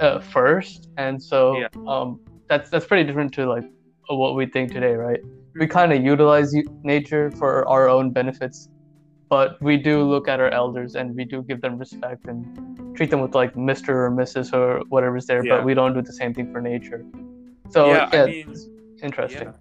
uh, 0.00 0.20
first, 0.20 0.88
and 0.96 1.22
so 1.22 1.58
Yeah. 1.58 1.68
um, 1.86 2.20
that's 2.48 2.70
that's 2.70 2.86
pretty 2.86 3.04
different 3.04 3.32
to 3.34 3.46
like 3.46 3.64
what 4.08 4.34
we 4.34 4.46
think 4.46 4.72
today, 4.72 4.94
right? 4.94 5.20
We 5.54 5.66
kind 5.66 5.92
of 5.92 6.02
utilize 6.02 6.54
nature 6.82 7.30
for 7.32 7.66
our 7.68 7.88
own 7.88 8.10
benefits, 8.10 8.68
but 9.28 9.60
we 9.62 9.76
do 9.76 10.02
look 10.02 10.28
at 10.28 10.40
our 10.40 10.50
elders 10.50 10.94
and 10.94 11.14
we 11.14 11.24
do 11.24 11.42
give 11.42 11.60
them 11.60 11.78
respect 11.78 12.26
and 12.26 12.96
treat 12.96 13.10
them 13.10 13.20
with 13.20 13.34
like 13.34 13.54
Mr. 13.54 13.88
or 13.90 14.10
Mrs. 14.10 14.52
or 14.52 14.82
whatever's 14.88 15.26
there, 15.26 15.44
Yeah. 15.44 15.56
but 15.56 15.64
we 15.64 15.72
don't 15.74 15.94
do 15.94 16.02
the 16.02 16.12
same 16.12 16.34
thing 16.34 16.52
for 16.52 16.60
nature. 16.60 17.04
So 17.70 17.86
Yeah, 17.86 18.08
yeah, 18.12 18.22
I 18.22 18.26
mean, 18.26 18.50
it's 18.50 18.68
interesting. 19.02 19.52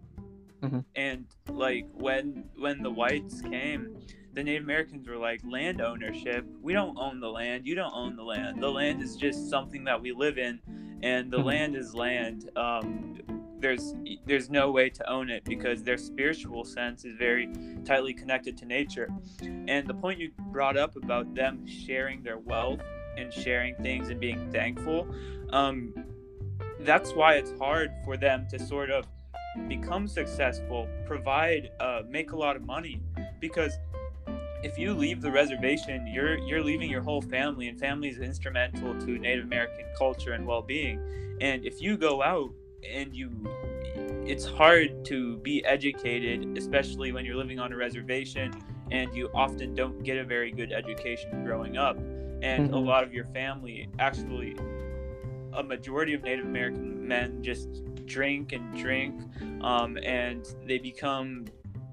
Mhm. 0.61 0.85
And 0.95 1.25
like 1.49 1.87
when 1.93 2.49
when 2.57 2.81
the 2.83 2.91
whites 2.91 3.41
came, 3.41 3.97
the 4.33 4.43
Native 4.43 4.63
Americans 4.63 5.07
were 5.07 5.17
like 5.17 5.41
land 5.43 5.81
ownership. 5.81 6.45
We 6.61 6.73
don't 6.73 6.97
own 6.97 7.19
the 7.19 7.29
land. 7.29 7.65
You 7.65 7.75
don't 7.75 7.93
own 7.93 8.15
the 8.15 8.23
land. 8.23 8.61
The 8.61 8.71
land 8.71 9.01
is 9.01 9.15
just 9.15 9.49
something 9.49 9.83
that 9.85 10.01
we 10.01 10.11
live 10.11 10.37
in, 10.37 10.59
and 11.01 11.31
the 11.31 11.39
Mhm. 11.39 11.45
land 11.45 11.75
is 11.75 11.93
land. 11.95 12.49
Um, 12.55 13.19
there's 13.59 13.95
there's 14.25 14.49
no 14.49 14.71
way 14.71 14.89
to 14.89 15.09
own 15.09 15.29
it 15.29 15.43
because 15.43 15.83
their 15.83 15.97
spiritual 15.97 16.63
sense 16.63 17.05
is 17.05 17.15
very 17.15 17.49
tightly 17.85 18.13
connected 18.13 18.57
to 18.57 18.65
nature. 18.65 19.09
And 19.41 19.87
the 19.87 19.93
point 19.93 20.19
you 20.19 20.31
brought 20.51 20.77
up 20.77 20.95
about 20.95 21.33
them 21.35 21.65
sharing 21.67 22.23
their 22.23 22.37
wealth 22.39 22.81
and 23.17 23.31
sharing 23.33 23.75
things 23.75 24.09
and 24.09 24.19
being 24.19 24.51
thankful, 24.51 25.07
um, 25.51 25.93
that's 26.79 27.13
why 27.13 27.35
it's 27.35 27.51
hard 27.59 27.91
for 28.03 28.17
them 28.17 28.47
to 28.49 28.57
sort 28.59 28.89
of 28.89 29.05
become 29.67 30.07
successful, 30.07 30.87
provide, 31.05 31.71
uh, 31.79 32.01
make 32.07 32.31
a 32.31 32.35
lot 32.35 32.55
of 32.55 32.63
money, 32.63 33.01
because 33.39 33.73
if 34.63 34.77
you 34.77 34.93
leave 34.93 35.21
the 35.21 35.31
reservation, 35.31 36.05
you're 36.07 36.37
you're 36.37 36.63
leaving 36.63 36.89
your 36.89 37.01
whole 37.01 37.21
family, 37.21 37.67
and 37.67 37.79
family 37.79 38.09
is 38.09 38.19
instrumental 38.19 38.93
to 38.99 39.17
Native 39.17 39.45
American 39.45 39.85
culture 39.97 40.33
and 40.33 40.45
well-being. 40.45 40.99
And 41.41 41.65
if 41.65 41.81
you 41.81 41.97
go 41.97 42.21
out 42.21 42.53
and 42.87 43.15
you, 43.15 43.31
it's 44.27 44.45
hard 44.45 45.03
to 45.05 45.37
be 45.37 45.65
educated, 45.65 46.57
especially 46.57 47.11
when 47.11 47.25
you're 47.25 47.35
living 47.35 47.59
on 47.59 47.73
a 47.73 47.75
reservation, 47.75 48.53
and 48.91 49.13
you 49.15 49.29
often 49.33 49.73
don't 49.73 50.03
get 50.03 50.17
a 50.17 50.23
very 50.23 50.51
good 50.51 50.71
education 50.71 51.43
growing 51.43 51.77
up. 51.77 51.97
And 52.43 52.71
a 52.73 52.77
Mhm. 52.77 52.85
lot 52.85 53.03
of 53.03 53.13
your 53.13 53.25
family 53.25 53.89
actually 53.99 54.55
a 55.53 55.63
majority 55.63 56.13
of 56.13 56.23
Native 56.23 56.45
American 56.45 57.07
men 57.07 57.43
just 57.43 57.83
drink 58.11 58.51
and 58.51 58.77
drink, 58.77 59.21
um, 59.61 59.97
and 60.03 60.45
they 60.65 60.77
become 60.77 61.45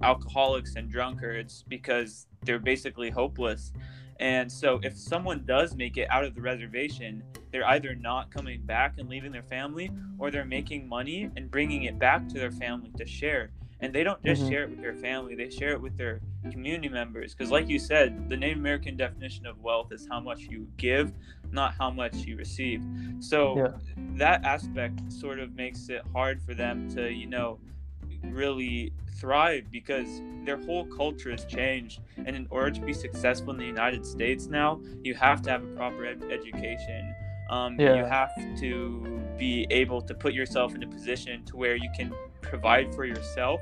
alcoholics 0.02 0.76
and 0.76 0.90
drunkards 0.90 1.64
because 1.68 2.26
they're 2.44 2.58
basically 2.58 3.10
hopeless. 3.10 3.72
And 4.20 4.50
so, 4.50 4.80
if 4.82 4.96
someone 4.96 5.44
does 5.46 5.76
make 5.76 5.96
it 5.96 6.08
out 6.10 6.24
of 6.24 6.34
the 6.34 6.40
reservation, 6.40 7.22
they're 7.52 7.66
either 7.68 7.94
not 7.94 8.32
coming 8.32 8.62
back 8.62 8.98
and 8.98 9.08
leaving 9.08 9.30
their 9.30 9.44
family, 9.44 9.90
or 10.18 10.30
they're 10.30 10.44
making 10.44 10.88
money 10.88 11.30
and 11.36 11.50
bringing 11.50 11.84
it 11.84 11.98
back 11.98 12.28
to 12.28 12.34
their 12.34 12.50
family 12.50 12.90
to 12.96 13.06
share. 13.06 13.50
And 13.80 13.94
they 13.94 14.02
don't 14.02 14.22
just 14.24 14.42
Mhm. 14.42 14.48
share 14.50 14.62
it 14.64 14.70
with 14.70 14.80
their 14.80 14.94
family; 14.94 15.34
they 15.36 15.50
share 15.50 15.70
it 15.70 15.80
with 15.80 15.96
their 15.96 16.20
community 16.50 16.88
members. 16.88 17.34
Because, 17.34 17.50
like 17.52 17.68
you 17.68 17.78
said, 17.78 18.28
the 18.28 18.36
Native 18.36 18.58
American 18.58 18.96
definition 18.96 19.46
of 19.46 19.60
wealth 19.60 19.92
is 19.92 20.06
how 20.10 20.18
much 20.20 20.40
you 20.50 20.66
give, 20.76 21.12
not 21.52 21.74
how 21.74 21.90
much 21.90 22.16
you 22.26 22.36
receive. 22.36 22.82
So 23.20 23.56
Yeah. 23.56 23.78
that 24.16 24.44
aspect 24.44 25.12
sort 25.12 25.38
of 25.38 25.54
makes 25.54 25.88
it 25.90 26.02
hard 26.12 26.42
for 26.42 26.54
them 26.54 26.88
to, 26.90 27.12
you 27.12 27.26
know, 27.26 27.60
really 28.24 28.92
thrive 29.20 29.70
because 29.70 30.22
their 30.44 30.56
whole 30.56 30.84
culture 30.86 31.30
has 31.30 31.44
changed. 31.44 32.00
And 32.16 32.34
in 32.34 32.46
order 32.50 32.70
to 32.72 32.80
be 32.80 32.92
successful 32.92 33.50
in 33.52 33.58
the 33.58 33.66
United 33.66 34.04
States 34.04 34.46
now, 34.48 34.80
you 35.02 35.14
have 35.14 35.40
to 35.42 35.50
have 35.50 35.62
a 35.62 35.66
proper 35.76 36.04
ed- 36.04 36.24
education. 36.30 37.14
Um, 37.50 37.78
You 37.96 38.04
have 38.04 38.34
to 38.60 39.20
be 39.38 39.66
able 39.70 40.02
to 40.02 40.14
put 40.14 40.34
yourself 40.34 40.74
in 40.74 40.82
a 40.82 40.86
position 40.86 41.44
to 41.44 41.56
where 41.56 41.76
you 41.76 41.88
can 41.96 42.12
provide 42.40 42.94
for 42.94 43.04
yourself 43.04 43.60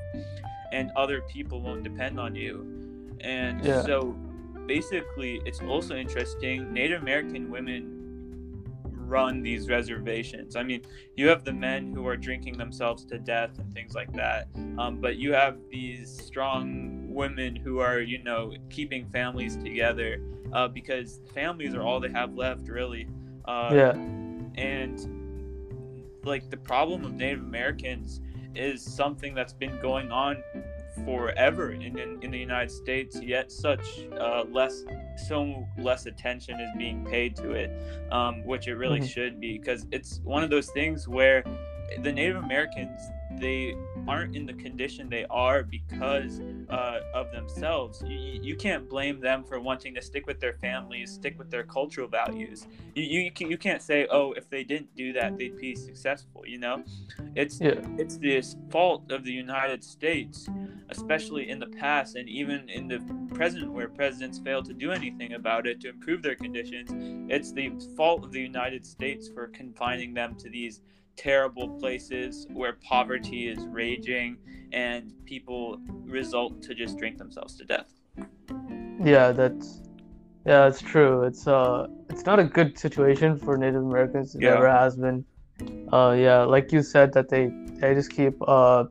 and 0.72 0.90
other 0.96 1.20
people 1.22 1.60
won't 1.60 1.82
depend 1.82 2.18
on 2.18 2.34
you. 2.34 2.66
And 3.20 3.64
Yeah. 3.64 3.82
so 3.82 4.12
basically, 4.66 5.40
it's 5.44 5.60
also 5.60 5.96
interesting. 5.96 6.72
Native 6.72 7.02
American 7.02 7.50
women 7.50 7.92
run 9.08 9.40
these 9.40 9.68
reservations. 9.68 10.56
I 10.56 10.64
mean, 10.64 10.82
you 11.16 11.28
have 11.28 11.44
the 11.44 11.52
men 11.52 11.92
who 11.92 12.06
are 12.08 12.16
drinking 12.16 12.58
themselves 12.58 13.04
to 13.06 13.18
death 13.18 13.56
and 13.58 13.72
things 13.72 13.94
like 13.94 14.12
that, 14.14 14.48
um, 14.78 15.00
but 15.00 15.16
you 15.16 15.32
have 15.32 15.58
these 15.70 16.10
strong 16.10 17.06
women 17.14 17.54
who 17.54 17.78
are, 17.78 18.00
you 18.00 18.22
know, 18.24 18.52
keeping 18.68 19.06
families 19.10 19.56
together 19.56 20.20
uh, 20.52 20.66
because 20.66 21.20
families 21.32 21.72
are 21.74 21.82
all 21.82 22.00
they 22.00 22.10
have 22.10 22.34
left, 22.34 22.68
really. 22.68 23.08
Uh, 23.44 23.70
yeah. 23.72 23.92
and 24.56 24.98
like 26.24 26.50
the 26.50 26.56
problem 26.56 27.04
of 27.04 27.14
Native 27.14 27.40
Americans 27.40 28.20
is 28.58 28.82
something 28.82 29.34
that's 29.34 29.52
been 29.52 29.78
going 29.80 30.10
on 30.10 30.42
forever 31.04 31.72
in, 31.72 31.98
in, 31.98 32.22
in 32.22 32.30
the 32.30 32.38
United 32.38 32.70
States, 32.70 33.20
yet 33.22 33.52
such 33.52 33.84
uh, 34.18 34.44
less 34.50 34.84
so 35.28 35.66
less 35.78 36.06
attention 36.06 36.58
is 36.60 36.70
being 36.78 37.04
paid 37.04 37.36
to 37.36 37.50
it, 37.52 37.70
um, 38.12 38.44
which 38.44 38.66
it 38.66 38.74
really 38.74 39.00
Mhm. 39.00 39.08
should 39.08 39.40
be 39.40 39.58
because 39.58 39.86
it's 39.92 40.20
one 40.24 40.42
of 40.42 40.50
those 40.50 40.70
things 40.70 41.06
where 41.06 41.44
the 42.02 42.12
Native 42.12 42.36
Americans 42.36 43.00
they 43.40 43.76
aren't 44.08 44.36
in 44.36 44.46
the 44.46 44.52
condition 44.54 45.08
they 45.08 45.24
are 45.30 45.62
because 45.62 46.40
uh, 46.70 47.00
of 47.14 47.30
themselves. 47.32 48.02
You, 48.06 48.40
you 48.42 48.56
can't 48.56 48.88
blame 48.88 49.20
them 49.20 49.44
for 49.44 49.60
wanting 49.60 49.94
to 49.94 50.02
stick 50.02 50.26
with 50.26 50.40
their 50.40 50.54
families, 50.54 51.12
stick 51.12 51.38
with 51.38 51.50
their 51.50 51.64
cultural 51.64 52.08
values. 52.08 52.66
You, 52.94 53.02
you, 53.04 53.30
can, 53.32 53.50
you 53.50 53.58
can't 53.58 53.82
say, 53.82 54.06
oh, 54.10 54.32
if 54.32 54.48
they 54.48 54.64
didn't 54.64 54.94
do 54.96 55.12
that, 55.14 55.36
they'd 55.38 55.56
be 55.56 55.74
successful. 55.74 56.44
You 56.46 56.58
know, 56.58 56.84
it's 57.34 57.60
Yeah. 57.60 57.80
it's 57.98 58.16
this 58.16 58.56
fault 58.70 59.10
of 59.10 59.24
the 59.24 59.32
United 59.32 59.82
States, 59.82 60.48
especially 60.90 61.50
in 61.50 61.58
the 61.58 61.66
past 61.66 62.16
and 62.16 62.28
even 62.28 62.68
in 62.68 62.88
the 62.88 63.00
present, 63.34 63.72
where 63.72 63.88
presidents 63.88 64.38
fail 64.38 64.62
to 64.62 64.72
do 64.72 64.92
anything 64.92 65.34
about 65.34 65.66
it 65.66 65.80
to 65.80 65.88
improve 65.88 66.22
their 66.22 66.36
conditions. 66.36 66.90
It's 67.30 67.52
the 67.52 67.72
fault 67.96 68.24
of 68.24 68.32
the 68.32 68.40
United 68.40 68.86
States 68.86 69.28
for 69.28 69.48
confining 69.48 70.14
them 70.14 70.36
to 70.36 70.48
these 70.48 70.80
terrible 71.16 71.68
places 71.78 72.46
where 72.52 72.74
poverty 72.74 73.48
is 73.48 73.58
raging 73.66 74.38
and 74.72 75.12
people 75.24 75.78
result 76.04 76.62
to 76.62 76.74
just 76.74 76.98
drink 76.98 77.18
themselves 77.18 77.56
to 77.56 77.64
death. 77.64 77.92
Yeah, 79.04 79.32
that's 79.32 79.82
yeah, 80.44 80.60
that's 80.68 80.80
true. 80.80 81.22
It's 81.24 81.46
uh, 81.46 81.86
it's 82.08 82.24
not 82.24 82.38
a 82.38 82.44
good 82.44 82.78
situation 82.78 83.38
for 83.38 83.56
Native 83.56 83.82
Americans. 83.82 84.34
It 84.34 84.42
Yeah. 84.42 84.54
never 84.54 84.70
has 84.70 84.96
been. 84.96 85.24
Uh, 85.92 86.14
yeah, 86.18 86.42
like 86.42 86.72
you 86.72 86.82
said, 86.82 87.12
that 87.14 87.28
they 87.28 87.50
they 87.80 87.94
just 87.94 88.10
keep 88.10 88.34
uh, 88.46 88.84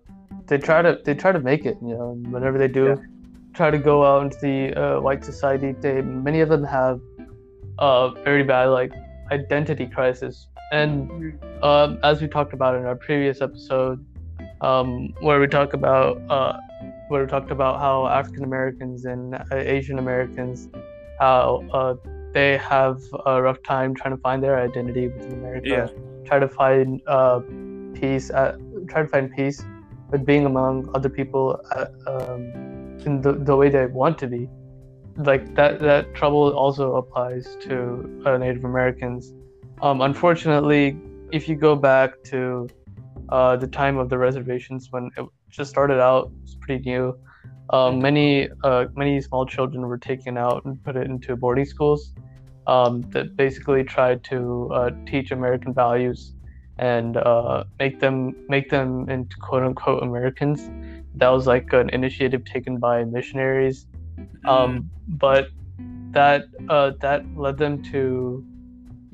they 0.48 0.58
try 0.58 0.82
to 0.82 1.00
they 1.06 1.14
try 1.14 1.32
to 1.32 1.40
make 1.40 1.66
it. 1.66 1.78
You 1.82 1.96
know, 1.98 2.10
whenever 2.30 2.58
they 2.58 2.68
do, 2.68 2.86
Yeah. 2.86 2.96
try 3.54 3.72
to 3.72 3.78
go 3.78 4.04
out 4.04 4.24
into 4.24 4.38
the 4.42 4.58
uh, 4.80 5.00
white 5.02 5.24
society. 5.24 5.72
They 5.74 6.02
many 6.02 6.42
of 6.42 6.50
them 6.50 6.64
have 6.64 7.00
uh 7.80 8.10
very 8.24 8.44
bad 8.44 8.66
like 8.66 8.94
identity 9.32 9.88
crisis. 9.88 10.48
And 10.72 11.40
um, 11.64 12.00
as 12.04 12.22
we 12.22 12.28
talked 12.28 12.54
about 12.54 12.76
in 12.76 12.86
our 12.86 12.96
previous 12.96 13.42
episode, 13.42 14.04
um, 14.62 15.14
where 15.20 15.40
we 15.40 15.48
talk 15.48 15.74
about 15.74 16.22
uh, 16.30 16.58
where 17.10 17.24
we 17.24 17.28
talked 17.30 17.52
about 17.52 17.80
how 17.80 18.08
African 18.08 18.44
Americans 18.44 19.06
and 19.06 19.36
uh, 19.36 19.44
Asian 19.52 20.00
Americans, 20.00 20.70
how 21.20 21.64
uh, 21.72 21.96
they 22.34 22.58
have 22.58 23.02
a 23.26 23.42
rough 23.42 23.62
time 23.64 23.94
trying 23.94 24.16
to 24.16 24.22
find 24.22 24.44
their 24.44 24.60
identity 24.60 25.08
within 25.08 25.34
America, 25.34 25.68
Yeah. 25.68 25.88
try 26.26 26.40
to 26.40 26.48
find 26.48 27.02
uh, 27.08 27.40
peace, 27.94 28.30
uh, 28.32 28.58
try 28.88 29.04
to 29.04 29.08
find 29.08 29.32
peace 29.32 29.64
with 30.12 30.26
being 30.26 30.46
among 30.46 30.90
other 30.96 31.10
people 31.10 31.62
uh, 31.72 31.86
um, 32.08 32.42
in 33.06 33.22
the, 33.22 33.34
the 33.34 33.56
way 33.56 33.70
they 33.70 33.86
want 33.86 34.18
to 34.20 34.28
be. 34.28 34.50
Like 35.18 35.56
that, 35.56 35.80
that 35.80 36.14
trouble 36.14 36.52
also 36.58 36.96
applies 36.96 37.56
to 37.62 38.22
uh, 38.26 38.38
Native 38.38 38.66
Americans. 38.66 39.32
Um, 39.82 40.02
unfortunately, 40.02 40.98
if 41.32 41.48
you 41.50 41.56
go 41.56 41.76
back 41.76 42.24
to 42.26 42.68
uh, 43.30 43.56
the 43.58 43.68
time 43.68 43.98
of 43.98 44.10
the 44.10 44.18
reservations 44.18 44.92
when 44.92 45.10
it 45.18 45.26
just 45.50 45.70
started 45.70 46.00
out, 46.00 46.32
it's 46.44 46.56
pretty 46.56 46.84
new. 46.84 47.18
Um, 47.72 48.00
many 48.00 48.48
uh, 48.64 48.86
many 48.96 49.20
small 49.22 49.46
children 49.46 49.88
were 49.88 49.98
taken 49.98 50.38
out 50.38 50.66
and 50.66 50.82
put 50.84 50.96
it 50.96 51.08
into 51.08 51.36
boarding 51.36 51.66
schools 51.66 52.14
um, 52.68 53.02
that 53.10 53.36
basically 53.36 53.84
tried 53.84 54.24
to 54.26 54.70
uh, 54.72 54.92
teach 55.08 55.32
American 55.32 55.74
values 55.74 56.34
and 56.78 57.18
uh, 57.18 57.64
make 57.80 58.00
them 58.00 58.36
make 58.50 58.70
them 58.70 59.10
into 59.10 59.36
quote 59.38 59.64
unquote 59.64 60.04
Americans. 60.04 60.70
that 61.16 61.30
was 61.30 61.48
like 61.48 61.72
an 61.74 61.90
initiative 61.90 62.44
taken 62.46 62.78
by 62.78 63.04
missionaries. 63.04 63.88
Um, 64.46 64.90
but 65.08 65.50
that 66.12 66.46
uh, 66.70 66.92
that 67.02 67.26
led 67.36 67.58
them 67.58 67.82
to, 67.92 68.46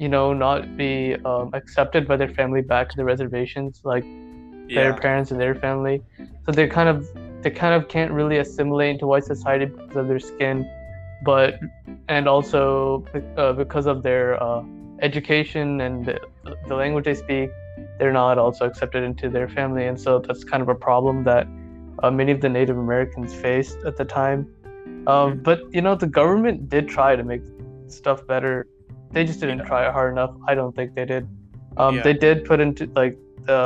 you 0.02 0.10
know, 0.10 0.34
not 0.34 0.76
be 0.76 1.16
um, 1.26 1.52
accepted 1.54 2.08
by 2.08 2.18
their 2.18 2.34
family 2.40 2.62
back 2.62 2.90
to 2.90 2.98
the 2.98 3.06
reservations, 3.06 3.82
like 3.84 4.04
their 4.68 4.94
parents 4.96 5.30
and 5.30 5.40
their 5.40 5.54
family. 5.54 6.02
So 6.46 6.52
they 6.52 6.68
kind 6.68 6.90
of 6.90 7.08
they 7.44 7.52
kind 7.52 7.76
of 7.76 7.88
can't 7.88 8.12
really 8.12 8.38
assimilate 8.40 8.92
into 8.96 9.06
white 9.06 9.26
society 9.26 9.66
because 9.66 9.96
of 9.96 10.08
their 10.08 10.20
skin, 10.20 10.68
but 11.24 11.60
and 12.08 12.28
also 12.28 13.06
uh, 13.38 13.54
because 13.54 13.86
of 13.86 14.02
their 14.02 14.42
uh, 14.42 14.64
education 15.02 15.82
and 15.82 16.06
the, 16.08 16.20
the 16.68 16.76
language 16.76 17.06
they 17.06 17.14
speak, 17.14 17.52
they're 18.00 18.18
not 18.24 18.40
also 18.40 18.66
accepted 18.66 19.04
into 19.04 19.30
their 19.30 19.48
family, 19.48 19.86
and 19.86 20.02
so 20.02 20.18
that's 20.18 20.44
kind 20.44 20.64
of 20.64 20.70
a 20.70 20.76
problem 20.76 21.24
that 21.26 21.48
uh, 22.02 22.10
many 22.10 22.32
of 22.32 22.42
the 22.42 22.50
Native 22.50 22.78
Americans 22.78 23.36
faced 23.36 23.78
at 23.86 23.98
the 23.98 24.06
time. 24.06 24.52
Um, 25.06 25.40
but 25.44 25.62
you 25.72 25.82
know, 25.82 25.94
the 25.94 26.08
government 26.08 26.70
did 26.70 26.88
try 26.88 27.16
to 27.16 27.24
make 27.24 27.44
stuff 27.88 28.26
better. 28.26 28.66
They 29.14 29.24
just 29.26 29.40
didn't 29.40 29.60
Yeah. 29.60 29.66
try 29.66 29.92
hard 29.92 30.12
enough. 30.14 30.34
I 30.48 30.56
don't 30.56 30.76
think 30.76 30.96
they 30.96 31.06
did. 31.06 31.28
Um, 31.78 31.96
Yeah. 31.96 32.04
They 32.04 32.14
did 32.14 32.46
put 32.46 32.60
into 32.60 32.90
like 32.96 33.18
the 33.46 33.62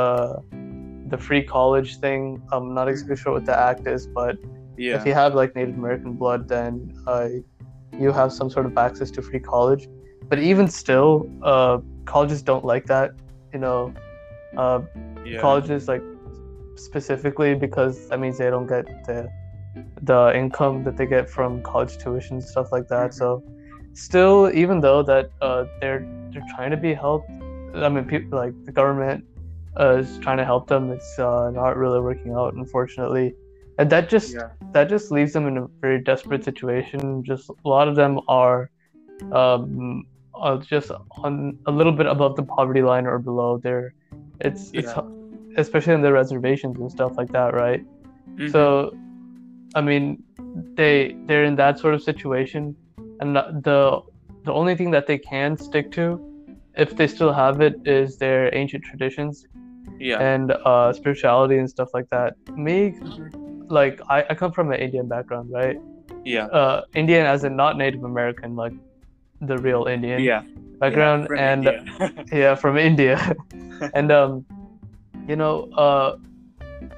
the 1.08 1.16
free 1.16 1.42
college 1.42 1.98
thing. 2.00 2.42
I'm 2.50 2.74
not 2.74 2.88
exactly 2.88 3.14
sure 3.16 3.32
what 3.32 3.44
the 3.46 3.56
act 3.56 3.86
is, 3.86 4.08
but 4.08 4.36
Yeah. 4.76 4.96
if 4.96 5.06
you 5.06 5.14
have 5.14 5.34
like 5.40 5.54
Native 5.54 5.76
American 5.78 6.14
blood, 6.14 6.48
then 6.48 6.92
uh, 7.06 7.28
you 8.02 8.10
have 8.10 8.32
some 8.32 8.50
sort 8.50 8.66
of 8.66 8.76
access 8.76 9.10
to 9.12 9.22
free 9.22 9.38
college. 9.38 9.88
But 10.28 10.40
even 10.40 10.66
still, 10.66 11.30
uh, 11.42 11.78
colleges 12.06 12.42
don't 12.42 12.64
like 12.64 12.86
that. 12.86 13.12
You 13.52 13.60
know, 13.60 13.92
uh, 14.56 14.80
yeah. 15.24 15.40
colleges 15.40 15.86
like 15.86 16.02
specifically 16.74 17.54
because 17.54 18.08
that 18.08 18.18
means 18.20 18.38
they 18.38 18.50
don't 18.50 18.66
get 18.66 18.84
the 19.06 19.28
the 20.02 20.32
income 20.34 20.82
that 20.84 20.96
they 20.96 21.06
get 21.06 21.28
from 21.28 21.62
college 21.62 21.98
tuition 21.98 22.36
and 22.36 22.44
stuff 22.44 22.72
like 22.72 22.88
that. 22.88 23.14
So 23.14 23.42
still, 23.96 24.50
even 24.54 24.80
though 24.80 25.02
that 25.02 25.30
uh, 25.40 25.64
they're 25.80 26.04
they're 26.32 26.46
trying 26.54 26.70
to 26.70 26.76
be 26.76 26.92
helped, 26.94 27.30
I 27.74 27.88
mean, 27.88 28.04
people 28.04 28.38
like 28.38 28.54
the 28.64 28.72
government 28.72 29.24
uh, 29.80 29.96
is 30.02 30.18
trying 30.18 30.36
to 30.38 30.44
help 30.44 30.68
them. 30.68 30.92
It's 30.92 31.18
uh, 31.18 31.50
not 31.50 31.76
really 31.76 32.00
working 32.00 32.32
out, 32.32 32.54
unfortunately, 32.54 33.34
and 33.78 33.90
that 33.90 34.08
just 34.08 34.34
Yeah. 34.34 34.48
that 34.72 34.88
just 34.88 35.10
leaves 35.10 35.32
them 35.32 35.46
in 35.46 35.56
a 35.58 35.66
very 35.80 36.00
desperate 36.02 36.44
situation. 36.44 37.24
Just 37.24 37.50
a 37.50 37.68
lot 37.68 37.88
of 37.88 37.96
them 37.96 38.20
are 38.28 38.70
um, 39.32 40.04
are 40.34 40.58
just 40.58 40.90
on 41.24 41.58
a 41.66 41.72
little 41.72 41.92
bit 41.92 42.06
above 42.06 42.36
the 42.36 42.42
poverty 42.42 42.82
line 42.82 43.06
or 43.06 43.18
below. 43.18 43.58
They're 43.58 43.94
it's 44.40 44.70
it's 44.74 44.92
especially 45.56 45.94
on 45.94 46.02
the 46.02 46.12
reservations 46.12 46.76
and 46.78 46.90
stuff 46.90 47.16
like 47.16 47.32
that, 47.32 47.54
right? 47.54 47.82
Mhm. 48.36 48.52
So, 48.52 48.92
I 49.74 49.80
mean, 49.80 50.22
they 50.76 51.16
they're 51.26 51.44
in 51.44 51.56
that 51.56 51.78
sort 51.78 51.94
of 51.94 52.02
situation, 52.02 52.76
and 53.20 53.36
the 53.36 54.00
the 54.44 54.52
only 54.52 54.74
thing 54.76 54.90
that 54.92 55.06
they 55.06 55.18
can 55.18 55.56
stick 55.56 55.90
to, 55.92 56.20
if 56.76 56.96
they 56.96 57.06
still 57.06 57.32
have 57.32 57.60
it, 57.60 57.74
is 57.84 58.16
their 58.18 58.54
ancient 58.54 58.84
traditions 58.84 59.44
yeah. 59.98 60.20
and 60.20 60.52
uh, 60.52 60.92
spirituality 60.92 61.58
and 61.58 61.68
stuff 61.68 61.88
like 61.94 62.08
that. 62.10 62.34
Me, 62.56 62.94
like 63.68 64.00
I, 64.08 64.24
I 64.30 64.34
come 64.34 64.52
from 64.52 64.70
an 64.72 64.80
Indian 64.80 65.08
background, 65.08 65.50
right? 65.50 65.76
yeah. 66.24 66.46
Uh, 66.46 66.82
Indian 66.94 67.26
as 67.26 67.44
in 67.44 67.56
not 67.56 67.76
Native 67.76 68.04
American, 68.04 68.56
like 68.56 68.72
the 69.40 69.58
real 69.58 69.84
Indian 69.86 70.20
Yeah. 70.20 70.42
background, 70.78 71.26
From 71.26 71.38
and 71.38 71.66
India. 71.66 72.24
yeah 72.32 72.54
from 72.54 72.76
india 72.76 73.16
and 73.94 74.10
um 74.10 74.44
you 75.28 75.36
know 75.36 75.70
uh 75.76 76.16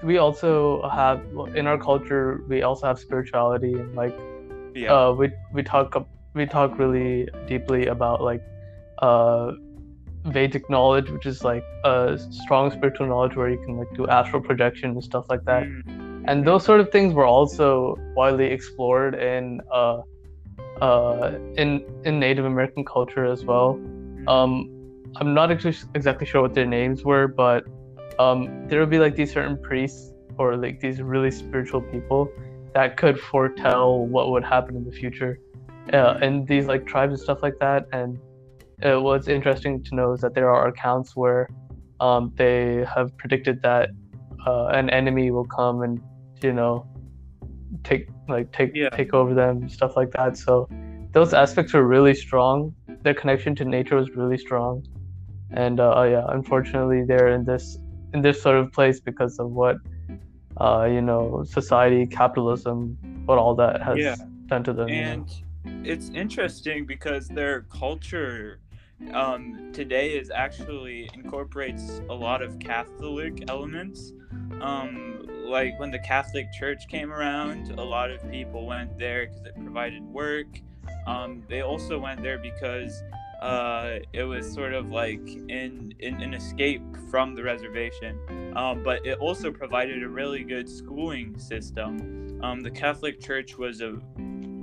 we 0.03 0.19
also 0.19 0.89
have 0.89 1.21
in 1.55 1.67
our 1.67 1.79
culture 1.79 2.43
we 2.49 2.63
also 2.63 2.87
have 2.87 2.99
spirituality 2.99 3.73
and 3.75 3.95
like 3.95 4.15
yeah. 4.79 4.93
uh 4.93 5.13
we 5.13 5.31
we 5.53 5.63
talk 5.63 5.95
we 6.35 6.47
talk 6.47 6.79
really 6.79 7.29
deeply 7.47 7.87
about 7.87 8.23
like 8.23 8.43
uh 8.99 9.53
vedic 10.25 10.69
knowledge 10.69 11.11
which 11.11 11.27
is 11.27 11.45
like 11.45 11.65
a 11.85 12.19
strong 12.31 12.71
spiritual 12.71 13.07
knowledge 13.07 13.37
where 13.37 13.49
you 13.49 13.59
can 13.65 13.77
like 13.77 13.93
do 13.95 14.07
astral 14.09 14.43
projection 14.43 14.91
and 14.91 15.03
stuff 15.03 15.27
like 15.31 15.45
that. 15.45 15.65
Mm, 15.65 16.25
and 16.29 16.47
those 16.47 16.65
sort 16.65 16.81
of 16.81 16.91
things 16.91 17.15
were 17.15 17.25
also 17.27 17.97
widely 18.15 18.47
explored 18.47 19.15
in 19.15 19.61
uh 19.73 20.03
uh 20.83 21.39
in 21.57 21.85
in 22.05 22.21
native 22.21 22.45
american 22.45 22.85
culture 22.85 23.25
as 23.25 23.45
well. 23.45 23.75
Mm, 23.77 24.29
um 24.29 24.53
i'm 25.17 25.33
not 25.33 25.51
actually 25.51 25.77
exactly 25.95 26.27
sure 26.27 26.43
what 26.43 26.55
their 26.55 26.67
names 26.67 27.05
were 27.05 27.27
but 27.27 27.65
um 28.19 28.69
there 28.69 28.79
would 28.81 28.91
be 28.91 28.99
like 28.99 29.17
these 29.17 29.33
certain 29.33 29.57
priests 29.63 30.13
or 30.39 30.57
like 30.57 30.81
these 30.81 31.01
really 31.01 31.31
spiritual 31.31 31.81
people 31.81 32.31
that 32.75 32.97
could 32.97 33.19
foretell 33.19 34.07
what 34.07 34.31
would 34.31 34.45
happen 34.45 34.77
in 34.77 34.85
the 34.85 34.93
future 34.93 35.39
uh, 35.93 36.19
and 36.21 36.47
these 36.47 36.67
like 36.67 36.87
tribes 36.87 37.13
and 37.13 37.21
stuff 37.21 37.43
like 37.43 37.59
that. 37.61 37.87
And 37.93 38.19
uh, 38.83 39.01
what's 39.01 39.29
interesting 39.29 39.83
to 39.85 39.95
know 39.95 40.13
is 40.13 40.21
that 40.21 40.35
there 40.35 40.51
are 40.51 40.69
accounts 40.69 41.17
where 41.17 41.49
um, 42.01 42.33
they 42.37 42.87
have 42.95 43.17
predicted 43.17 43.61
that 43.63 43.91
uh, 44.47 44.67
an 44.67 44.91
enemy 44.91 45.31
will 45.31 45.47
come 45.47 45.83
and 45.83 46.01
you 46.43 46.53
know 46.53 46.87
take 47.85 48.09
like 48.29 48.53
take 48.53 48.73
Yeah. 48.75 48.91
take 48.91 49.15
over 49.15 49.35
them 49.35 49.69
stuff 49.69 49.97
like 49.97 50.11
that. 50.13 50.37
So 50.37 50.69
those 51.13 51.35
aspects 51.35 51.73
were 51.73 51.87
really 51.87 52.15
strong. 52.15 52.75
Their 53.03 53.15
connection 53.15 53.55
to 53.57 53.65
nature 53.65 53.97
was 53.97 54.11
really 54.11 54.39
strong. 54.39 54.85
And 55.51 55.81
uh, 55.81 56.03
yeah 56.03 56.25
unfortunately 56.29 57.05
they're 57.05 57.29
in 57.29 57.45
this 57.45 57.79
in 58.15 58.23
this 58.23 58.41
sort 58.43 58.57
of 58.57 58.73
place 58.73 59.01
because 59.01 59.39
of 59.39 59.51
what 59.51 59.77
uh, 60.61 60.89
you 60.91 61.01
know 61.01 61.45
society 61.45 62.07
capitalism 62.07 62.97
what 63.27 63.39
all 63.39 63.55
that 63.55 63.83
has 63.83 63.99
Yeah. 63.99 64.17
done 64.47 64.65
to 64.65 64.73
them 64.73 64.89
you 64.89 65.03
know? 65.03 65.11
and 65.11 65.87
it's 65.87 66.11
interesting 66.11 66.87
because 66.87 67.29
their 67.29 67.63
culture 67.63 68.61
um, 69.13 69.71
today 69.73 70.19
is 70.19 70.31
actually 70.31 71.09
incorporates 71.15 72.01
a 72.11 72.15
lot 72.15 72.43
of 72.43 72.59
Catholic 72.59 73.45
elements. 73.49 74.13
Um, 74.61 75.25
like 75.45 75.79
when 75.79 75.91
the 75.91 76.01
Catholic 76.01 76.47
Church 76.53 76.89
came 76.89 77.13
around, 77.13 77.71
a 77.79 77.83
lot 77.83 78.11
of 78.11 78.29
people 78.31 78.67
went 78.67 78.99
there 78.99 79.27
because 79.27 79.43
it 79.47 79.55
provided 79.55 80.03
work. 80.03 80.47
Um, 81.07 81.43
they 81.49 81.61
also 81.61 81.99
went 81.99 82.23
there 82.23 82.39
because 82.39 83.03
uh, 83.41 83.99
it 84.13 84.25
was 84.25 84.53
sort 84.53 84.75
of 84.75 84.91
like 84.91 85.27
in, 85.49 85.95
in 85.99 86.21
an 86.23 86.35
escape 86.35 86.83
from 87.11 87.35
the 87.35 87.43
reservation. 87.43 88.19
Um, 88.57 88.83
but 88.83 89.07
it 89.07 89.19
also 89.19 89.53
provided 89.53 90.03
a 90.03 90.09
really 90.09 90.43
good 90.43 90.69
schooling 90.69 91.39
system. 91.39 92.41
Um, 92.43 92.61
the 92.61 92.71
Catholic 92.71 93.21
Church 93.21 93.57
was 93.57 93.81
a 93.81 94.01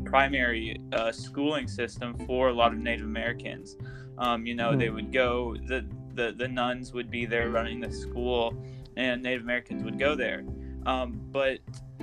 primary 0.06 0.78
uh, 0.94 1.12
schooling 1.12 1.68
system 1.68 2.18
for 2.26 2.50
a 2.50 2.54
lot 2.54 2.74
of 2.74 2.80
Native 2.80 3.06
Americans. 3.06 3.78
Um, 4.18 4.46
you 4.46 4.56
know, 4.56 4.72
Hmm. 4.72 4.80
they 4.80 4.90
would 4.90 5.12
go 5.12 5.56
the, 5.68 5.86
the 6.14 6.34
the 6.38 6.48
nuns 6.48 6.94
would 6.94 7.12
be 7.12 7.26
there 7.26 7.50
running 7.50 7.82
the 7.82 7.92
school, 7.92 8.56
and 8.96 9.22
Native 9.22 9.44
Americans 9.44 9.84
would 9.84 10.00
go 10.00 10.16
there. 10.16 10.46
Um, 10.86 11.20
but 11.32 11.60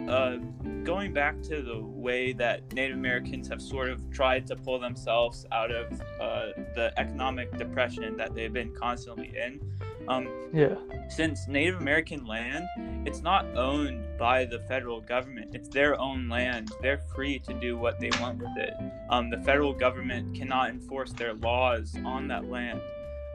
uh, 0.09 0.37
going 0.85 1.13
back 1.13 1.43
to 1.43 1.63
the 1.63 1.81
way 1.81 2.33
that 2.33 2.73
Native 2.73 2.97
Americans 2.97 3.49
have 3.49 3.63
sort 3.63 3.91
of 3.91 4.11
tried 4.11 4.47
to 4.49 4.57
pull 4.57 4.79
themselves 4.79 5.47
out 5.53 5.71
of 5.71 6.01
uh, 6.21 6.47
the 6.75 6.93
economic 6.97 7.57
depression 7.57 8.17
that 8.17 8.35
they've 8.35 8.53
been 8.53 8.75
constantly 8.75 9.33
in. 9.37 9.61
Um, 10.09 10.29
yeah 10.53 10.75
since 11.13 11.47
Native 11.47 11.77
American 11.77 12.25
land, 12.25 12.67
it's 13.07 13.21
not 13.21 13.47
owned 13.57 14.03
by 14.19 14.47
the 14.47 14.61
federal 14.61 15.01
government. 15.01 15.55
It's 15.55 15.69
their 15.69 16.01
own 16.01 16.29
land. 16.29 16.73
They're 16.81 17.03
free 17.15 17.39
to 17.41 17.53
do 17.53 17.77
what 17.77 18.01
they 18.01 18.11
want 18.21 18.39
with 18.39 18.57
it. 18.57 18.73
Um, 19.11 19.29
the 19.29 19.39
federal 19.39 19.75
government 19.75 20.35
cannot 20.35 20.71
enforce 20.71 21.13
their 21.13 21.35
laws 21.35 21.95
on 22.05 22.29
that 22.29 22.49
land. 22.49 22.81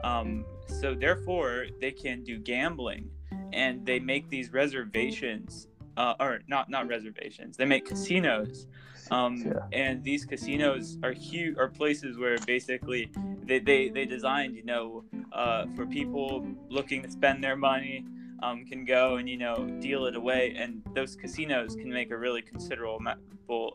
Um, 0.02 0.44
so 0.66 0.94
therefore, 0.94 1.66
they 1.80 1.92
can 1.92 2.24
do 2.24 2.38
gambling, 2.38 3.10
and 3.52 3.86
they 3.86 4.00
make 4.00 4.28
these 4.28 4.52
reservations, 4.52 5.68
uh, 5.98 6.14
or 6.20 6.40
not 6.46 6.70
not 6.70 6.88
reservations. 6.88 7.56
They 7.56 7.66
make 7.66 7.84
casinos. 7.84 8.66
Um, 9.10 9.36
Yeah. 9.38 9.60
and 9.72 10.04
these 10.04 10.24
casinos 10.26 10.98
are 11.02 11.12
huge 11.12 11.56
are 11.56 11.68
places 11.68 12.18
where 12.18 12.36
basically 12.46 13.10
they, 13.48 13.58
they, 13.58 13.88
they 13.88 14.04
designed 14.04 14.54
you 14.54 14.64
know 14.64 15.04
uh, 15.32 15.64
for 15.74 15.86
people 15.86 16.28
looking 16.68 17.00
to 17.02 17.10
spend 17.10 17.42
their 17.42 17.56
money 17.56 18.04
um, 18.42 18.66
can 18.66 18.84
go 18.84 19.16
and 19.16 19.26
you 19.26 19.38
know 19.38 19.56
deal 19.80 20.04
it 20.04 20.14
away 20.14 20.54
and 20.58 20.82
those 20.94 21.16
casinos 21.16 21.74
can 21.74 21.90
make 21.90 22.10
a 22.10 22.18
really 22.18 22.42
considerable 22.42 23.00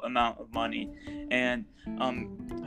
amount 0.04 0.40
of 0.40 0.54
money 0.54 0.88
and 1.32 1.66
um, 2.00 2.16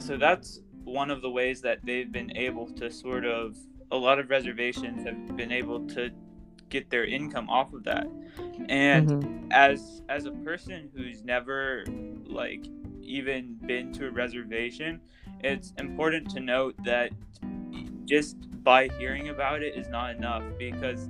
so 0.00 0.16
that's 0.16 0.60
one 0.82 1.10
of 1.10 1.22
the 1.22 1.30
ways 1.30 1.60
that 1.60 1.78
they've 1.84 2.10
been 2.10 2.36
able 2.36 2.66
to 2.80 2.90
sort 2.90 3.24
of 3.24 3.56
a 3.92 3.96
lot 3.96 4.18
of 4.18 4.28
reservations 4.28 5.06
have 5.06 5.36
been 5.36 5.52
able 5.52 5.86
to 5.86 6.10
get 6.68 6.90
their 6.90 7.04
income 7.04 7.48
off 7.48 7.72
of 7.72 7.84
that 7.84 8.06
and 8.68 9.08
Mhm. 9.08 9.48
as 9.52 10.02
as 10.08 10.26
a 10.26 10.32
person 10.32 10.90
who's 10.94 11.22
never 11.22 11.84
like 12.24 12.66
even 13.02 13.54
been 13.66 13.92
to 13.92 14.06
a 14.08 14.10
reservation 14.10 15.00
it's 15.40 15.72
important 15.78 16.28
to 16.30 16.40
note 16.40 16.74
that 16.84 17.10
just 18.04 18.36
by 18.64 18.88
hearing 18.98 19.28
about 19.28 19.62
it 19.62 19.76
is 19.76 19.88
not 19.88 20.14
enough 20.16 20.42
because 20.58 21.08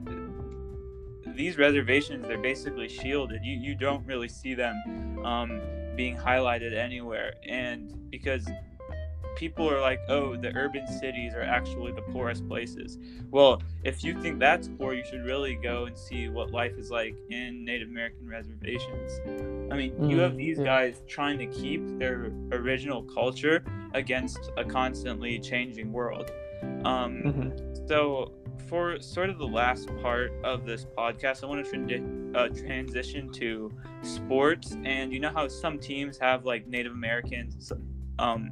these 1.34 1.58
reservations 1.58 2.26
they're 2.26 2.38
basically 2.38 2.88
shielded. 2.88 3.44
You 3.44 3.58
you 3.58 3.74
don't 3.74 4.04
really 4.06 4.28
see 4.28 4.54
them 4.54 5.20
um, 5.24 5.60
being 5.94 6.16
highlighted 6.16 6.74
anywhere, 6.74 7.34
and 7.46 8.10
because 8.10 8.46
people 9.36 9.70
are 9.70 9.80
like, 9.80 10.00
oh, 10.08 10.34
the 10.34 10.54
urban 10.56 10.86
cities 10.86 11.34
are 11.34 11.42
actually 11.42 11.92
the 11.92 12.02
poorest 12.02 12.46
places. 12.48 12.98
Well, 13.30 13.62
if 13.84 14.02
you 14.02 14.20
think 14.20 14.38
that's 14.38 14.68
poor, 14.78 14.94
you 14.94 15.04
should 15.04 15.24
really 15.24 15.54
go 15.54 15.84
and 15.84 15.96
see 15.96 16.28
what 16.28 16.50
life 16.50 16.76
is 16.78 16.90
like 16.90 17.14
in 17.30 17.64
Native 17.64 17.88
American 17.88 18.28
reservations. 18.28 19.20
I 19.70 19.76
mean, 19.76 19.92
mm, 19.92 20.10
you 20.10 20.18
have 20.18 20.36
these 20.36 20.58
yeah. 20.58 20.64
guys 20.64 21.02
trying 21.06 21.38
to 21.38 21.46
keep 21.46 21.98
their 21.98 22.32
original 22.50 23.02
culture 23.02 23.62
against 23.94 24.50
a 24.56 24.64
constantly 24.64 25.38
changing 25.38 25.92
world. 25.92 26.30
Um, 26.84 27.22
mm-hmm. 27.24 27.86
So, 27.86 28.32
for 28.68 29.00
sort 29.00 29.30
of 29.30 29.38
the 29.38 29.46
last 29.46 29.88
part 30.02 30.32
of 30.42 30.66
this 30.66 30.86
podcast, 30.96 31.44
I 31.44 31.46
want 31.46 31.64
to 31.64 32.32
uh, 32.34 32.48
transition 32.48 33.30
to 33.34 33.70
sports. 34.02 34.76
And 34.84 35.12
you 35.12 35.20
know 35.20 35.30
how 35.30 35.46
some 35.46 35.78
teams 35.78 36.18
have 36.18 36.44
like 36.44 36.66
Native 36.66 36.92
Americans 36.92 37.72
um, 38.18 38.50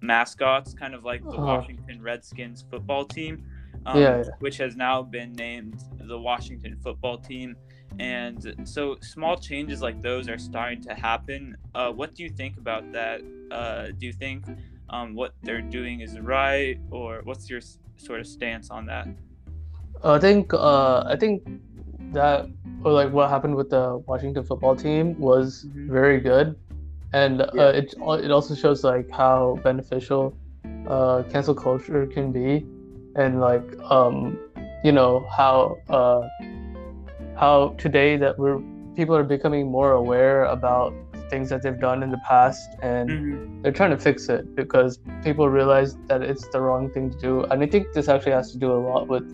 mascots, 0.00 0.74
kind 0.74 0.94
of 0.94 1.04
like 1.04 1.22
the 1.22 1.30
uh-huh. 1.30 1.44
Washington 1.44 2.02
Redskins 2.02 2.64
football 2.70 3.04
team, 3.04 3.44
um, 3.86 4.00
yeah, 4.00 4.18
yeah. 4.18 4.24
which 4.40 4.56
has 4.58 4.76
now 4.76 5.02
been 5.02 5.32
named 5.32 5.82
the 6.00 6.18
Washington 6.18 6.76
football 6.82 7.18
team. 7.18 7.56
And 7.98 8.54
so 8.64 8.96
small 9.00 9.36
changes 9.36 9.80
like 9.80 10.02
those 10.02 10.28
are 10.28 10.38
starting 10.38 10.82
to 10.82 10.94
happen. 10.94 11.56
Uh, 11.74 11.90
what 11.90 12.14
do 12.14 12.22
you 12.22 12.28
think 12.28 12.58
about 12.58 12.92
that? 12.92 13.22
Uh, 13.50 13.86
do 13.98 14.06
you 14.06 14.12
think 14.12 14.44
um, 14.90 15.14
what 15.14 15.34
they're 15.42 15.62
doing 15.62 16.00
is 16.00 16.18
right, 16.20 16.78
or 16.90 17.20
what's 17.24 17.48
your 17.48 17.60
sort 17.96 18.20
of 18.20 18.26
stance 18.26 18.70
on 18.70 18.86
that? 18.86 19.08
I 20.04 20.18
think 20.18 20.52
uh, 20.52 21.04
I 21.06 21.16
think 21.16 21.42
that 22.12 22.48
or 22.84 22.92
like 22.92 23.12
what 23.12 23.30
happened 23.30 23.56
with 23.56 23.70
the 23.70 23.98
Washington 24.06 24.44
football 24.44 24.76
team 24.76 25.18
was 25.18 25.66
mm-hmm. 25.66 25.90
very 25.90 26.20
good, 26.20 26.56
and 27.12 27.42
uh, 27.42 27.72
it 27.74 27.94
it 28.24 28.30
also 28.30 28.54
shows 28.54 28.84
like 28.84 29.10
how 29.10 29.58
beneficial 29.62 30.36
uh, 30.88 31.22
cancel 31.30 31.54
culture 31.54 32.06
can 32.06 32.32
be, 32.32 32.66
and 33.16 33.40
like 33.40 33.78
um, 33.90 34.38
you 34.84 34.92
know 34.92 35.26
how 35.36 35.78
uh, 35.88 36.22
how 37.36 37.74
today 37.78 38.16
that 38.16 38.38
we're 38.38 38.60
people 38.96 39.14
are 39.14 39.24
becoming 39.24 39.70
more 39.70 39.92
aware 39.92 40.44
about 40.44 40.94
things 41.28 41.50
that 41.50 41.62
they've 41.62 41.80
done 41.80 42.02
in 42.02 42.10
the 42.10 42.20
past 42.26 42.70
and 42.82 43.10
mm-hmm. 43.10 43.62
they're 43.62 43.72
trying 43.72 43.90
to 43.90 43.98
fix 43.98 44.28
it 44.28 44.54
because 44.54 44.98
people 45.22 45.48
realize 45.48 45.96
that 46.06 46.22
it's 46.22 46.48
the 46.48 46.60
wrong 46.60 46.90
thing 46.90 47.10
to 47.10 47.18
do. 47.18 47.44
And 47.44 47.62
i 47.62 47.66
think 47.66 47.92
this 47.92 48.08
actually 48.08 48.32
has 48.32 48.52
to 48.52 48.58
do 48.58 48.72
a 48.72 48.80
lot 48.88 49.08
with 49.08 49.26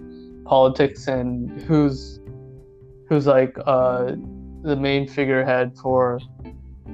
politics 0.45 1.07
and 1.07 1.61
who's 1.63 2.21
who's 3.09 3.27
like 3.27 3.57
uh, 3.67 4.13
the 4.63 4.77
main 4.77 5.07
figurehead 5.07 5.77
for 5.77 6.19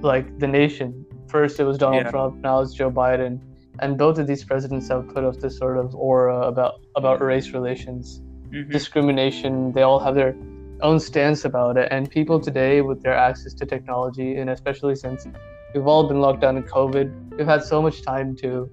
like 0.00 0.38
the 0.38 0.46
nation 0.46 1.04
first 1.28 1.58
it 1.60 1.64
was 1.64 1.78
donald 1.78 2.04
yeah. 2.04 2.10
trump 2.10 2.36
now 2.36 2.60
it's 2.60 2.72
joe 2.72 2.90
biden 2.90 3.40
and 3.80 3.96
both 3.96 4.18
of 4.18 4.26
these 4.26 4.44
presidents 4.44 4.88
have 4.88 5.06
put 5.08 5.24
up 5.24 5.36
this 5.36 5.56
sort 5.56 5.76
of 5.76 5.94
aura 5.94 6.40
about 6.46 6.80
about 6.96 7.20
race 7.20 7.50
relations 7.50 8.20
mm-hmm. 8.50 8.70
discrimination 8.70 9.72
they 9.72 9.82
all 9.82 9.98
have 9.98 10.14
their 10.14 10.34
own 10.80 11.00
stance 11.00 11.44
about 11.44 11.76
it. 11.76 11.88
And 11.90 12.10
people 12.10 12.40
today, 12.40 12.80
with 12.80 13.02
their 13.02 13.14
access 13.14 13.54
to 13.54 13.66
technology, 13.66 14.36
and 14.36 14.50
especially 14.50 14.94
since 14.94 15.26
we've 15.74 15.86
all 15.86 16.06
been 16.08 16.20
locked 16.20 16.40
down 16.40 16.56
in 16.56 16.62
COVID, 16.62 17.36
we've 17.36 17.46
had 17.46 17.62
so 17.62 17.82
much 17.82 18.02
time 18.02 18.36
to 18.36 18.70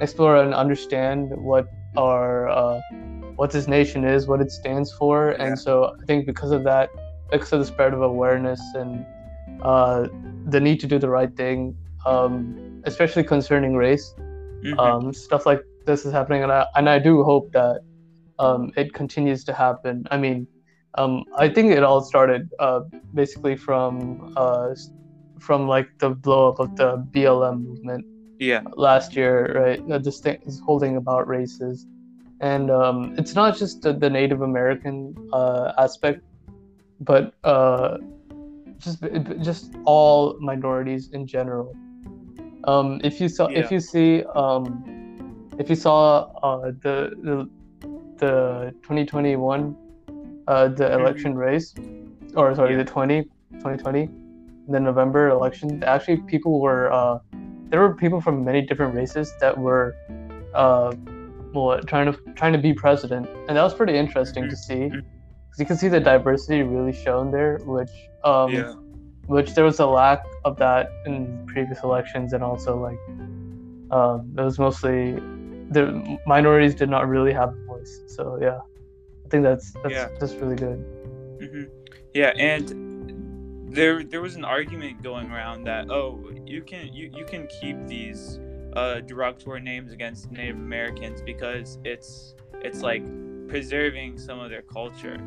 explore 0.00 0.36
and 0.36 0.54
understand 0.54 1.30
what 1.36 1.68
our 1.96 2.48
uh, 2.48 2.80
what 3.36 3.50
this 3.50 3.68
nation 3.68 4.04
is, 4.04 4.26
what 4.26 4.40
it 4.40 4.50
stands 4.50 4.92
for. 4.92 5.34
Yeah. 5.36 5.46
And 5.46 5.58
so 5.58 5.96
I 6.00 6.04
think 6.06 6.26
because 6.26 6.50
of 6.50 6.64
that, 6.64 6.90
because 7.30 7.52
of 7.52 7.60
the 7.60 7.66
spread 7.66 7.92
of 7.92 8.02
awareness 8.02 8.60
and 8.74 9.04
uh, 9.62 10.08
the 10.48 10.60
need 10.60 10.80
to 10.80 10.86
do 10.86 10.98
the 10.98 11.08
right 11.08 11.34
thing, 11.36 11.76
um, 12.06 12.82
especially 12.84 13.24
concerning 13.24 13.74
race, 13.74 14.14
mm-hmm. 14.18 14.78
um, 14.78 15.12
stuff 15.12 15.46
like 15.46 15.62
this 15.86 16.04
is 16.04 16.12
happening. 16.12 16.42
And 16.42 16.52
I, 16.52 16.66
and 16.74 16.88
I 16.88 16.98
do 16.98 17.22
hope 17.22 17.52
that 17.52 17.82
um, 18.38 18.72
it 18.76 18.94
continues 18.94 19.44
to 19.44 19.52
happen. 19.52 20.06
I 20.10 20.16
mean, 20.16 20.46
um, 20.94 21.24
I 21.36 21.48
think 21.48 21.72
it 21.72 21.82
all 21.82 22.00
started 22.00 22.50
uh, 22.58 22.80
basically 23.14 23.56
from 23.56 24.32
uh, 24.36 24.74
from 25.38 25.68
like 25.68 25.88
the 25.98 26.10
blow 26.10 26.50
up 26.50 26.58
of 26.58 26.76
the 26.76 26.98
BLM 27.12 27.64
movement. 27.64 28.04
Yeah. 28.38 28.62
Last 28.76 29.16
year, 29.16 29.52
right? 29.54 30.02
This 30.02 30.20
thing 30.20 30.38
is 30.46 30.60
holding 30.60 30.96
about 30.96 31.26
races, 31.26 31.86
and 32.40 32.70
um, 32.70 33.14
it's 33.18 33.34
not 33.34 33.56
just 33.56 33.82
the, 33.82 33.92
the 33.92 34.08
Native 34.08 34.42
American 34.42 35.14
uh, 35.32 35.72
aspect, 35.76 36.22
but 37.00 37.34
uh, 37.42 37.98
just 38.78 39.02
just 39.40 39.74
all 39.84 40.36
minorities 40.40 41.10
in 41.12 41.26
general. 41.26 41.74
Um, 42.64 43.00
if 43.04 43.20
you 43.20 43.28
saw, 43.28 43.48
yeah. 43.48 43.60
if 43.60 43.70
you 43.70 43.80
see, 43.80 44.24
um, 44.34 45.48
if 45.58 45.70
you 45.70 45.76
saw 45.76 46.30
uh, 46.42 46.72
the 46.82 47.12
the 47.22 47.48
the 48.18 48.74
2021 48.82 49.76
uh, 50.48 50.68
the 50.68 50.84
mm-hmm. 50.84 51.00
election 51.00 51.34
race, 51.36 51.74
or 52.34 52.54
sorry, 52.54 52.72
yeah. 52.72 52.78
the 52.78 52.84
20, 52.84 53.22
2020, 53.52 54.08
the 54.68 54.80
November 54.80 55.28
election, 55.28 55.82
actually 55.84 56.16
people 56.22 56.60
were, 56.60 56.90
uh, 56.90 57.18
there 57.68 57.80
were 57.80 57.94
people 57.94 58.20
from 58.20 58.44
many 58.44 58.62
different 58.62 58.94
races 58.94 59.32
that 59.40 59.56
were, 59.56 59.94
uh, 60.54 60.92
well, 61.52 61.78
trying 61.82 62.10
to 62.10 62.18
trying 62.34 62.54
to 62.54 62.58
be 62.58 62.72
president, 62.72 63.28
and 63.48 63.56
that 63.56 63.62
was 63.62 63.74
pretty 63.74 63.96
interesting 63.96 64.44
mm-hmm. 64.44 64.50
to 64.50 64.56
see, 64.56 64.74
mm-hmm. 64.74 65.00
You 65.58 65.66
can 65.66 65.76
see 65.76 65.88
the 65.88 66.00
diversity 66.00 66.62
really 66.62 66.92
shown 66.92 67.30
there, 67.30 67.58
which, 67.64 67.90
um, 68.24 68.52
yeah. 68.52 68.72
which 69.26 69.54
there 69.54 69.64
was 69.64 69.78
a 69.80 69.86
lack 69.86 70.24
of 70.44 70.56
that 70.58 70.90
in 71.06 71.44
previous 71.46 71.82
elections, 71.82 72.32
and 72.32 72.42
also 72.42 72.78
like, 72.78 72.98
um, 73.90 74.34
it 74.36 74.42
was 74.42 74.58
mostly 74.58 75.12
the 75.70 76.18
minorities 76.26 76.74
did 76.74 76.88
not 76.88 77.08
really 77.08 77.32
have 77.32 77.50
a 77.50 77.64
voice. 77.64 78.00
So 78.06 78.38
yeah. 78.40 78.60
I 79.28 79.30
think 79.30 79.42
that's 79.42 79.72
that's 79.82 79.92
yeah. 79.92 80.08
that's 80.18 80.32
really 80.36 80.56
good. 80.56 80.78
Mm-hmm. 81.38 81.64
Yeah, 82.14 82.32
and 82.38 83.68
there 83.70 84.02
there 84.02 84.22
was 84.22 84.36
an 84.36 84.44
argument 84.44 85.02
going 85.02 85.30
around 85.30 85.64
that 85.64 85.90
oh 85.90 86.30
you 86.46 86.62
can 86.62 86.90
you, 86.94 87.10
you 87.14 87.26
can 87.26 87.46
keep 87.60 87.76
these 87.86 88.40
uh, 88.72 89.00
derogatory 89.00 89.60
names 89.60 89.92
against 89.92 90.30
Native 90.30 90.56
Americans 90.56 91.20
because 91.20 91.78
it's 91.84 92.34
it's 92.62 92.80
like 92.80 93.04
preserving 93.48 94.18
some 94.18 94.40
of 94.40 94.48
their 94.48 94.62
culture. 94.62 95.18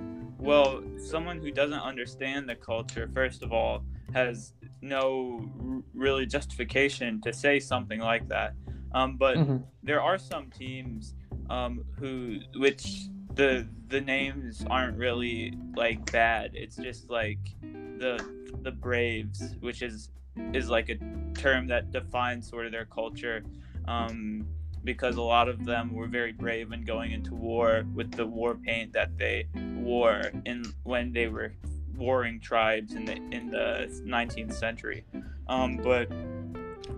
Well, 0.41 0.81
someone 0.97 1.37
who 1.37 1.51
doesn't 1.51 1.79
understand 1.79 2.49
the 2.49 2.55
culture, 2.55 3.07
first 3.13 3.43
of 3.43 3.53
all, 3.53 3.83
has 4.11 4.53
no 4.81 5.47
r- 5.63 5.83
really 5.93 6.25
justification 6.25 7.21
to 7.21 7.31
say 7.31 7.59
something 7.59 7.99
like 7.99 8.27
that. 8.29 8.55
Um, 8.93 9.17
but 9.17 9.37
mm-hmm. 9.37 9.57
there 9.83 10.01
are 10.01 10.17
some 10.17 10.49
teams 10.49 11.13
um, 11.51 11.85
who, 11.97 12.39
which 12.55 13.07
the 13.35 13.67
the 13.87 14.01
names 14.01 14.65
aren't 14.67 14.97
really 14.97 15.53
like 15.75 16.11
bad. 16.11 16.51
It's 16.55 16.75
just 16.75 17.11
like 17.11 17.39
the 17.61 18.19
the 18.63 18.71
Braves, 18.71 19.55
which 19.59 19.83
is 19.83 20.09
is 20.53 20.69
like 20.69 20.89
a 20.89 20.97
term 21.35 21.67
that 21.67 21.91
defines 21.91 22.49
sort 22.49 22.65
of 22.65 22.71
their 22.71 22.85
culture. 22.85 23.43
Um, 23.87 24.47
because 24.83 25.17
a 25.17 25.21
lot 25.21 25.47
of 25.47 25.63
them 25.63 25.93
were 25.93 26.07
very 26.07 26.31
brave 26.31 26.71
in 26.71 26.83
going 26.83 27.11
into 27.11 27.35
war 27.35 27.85
with 27.93 28.11
the 28.11 28.25
war 28.25 28.55
paint 28.55 28.91
that 28.93 29.15
they 29.15 29.45
wore 29.81 30.31
in 30.45 30.65
when 30.83 31.11
they 31.11 31.27
were 31.27 31.53
warring 31.95 32.39
tribes 32.39 32.93
in 32.93 33.05
the 33.05 33.15
in 33.31 33.49
the 33.51 33.87
19th 34.05 34.53
century. 34.53 35.03
Um, 35.47 35.77
but 35.77 36.09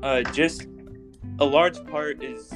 uh, 0.01 0.21
just 0.31 0.67
a 1.39 1.45
large 1.45 1.83
part 1.87 2.23
is 2.23 2.53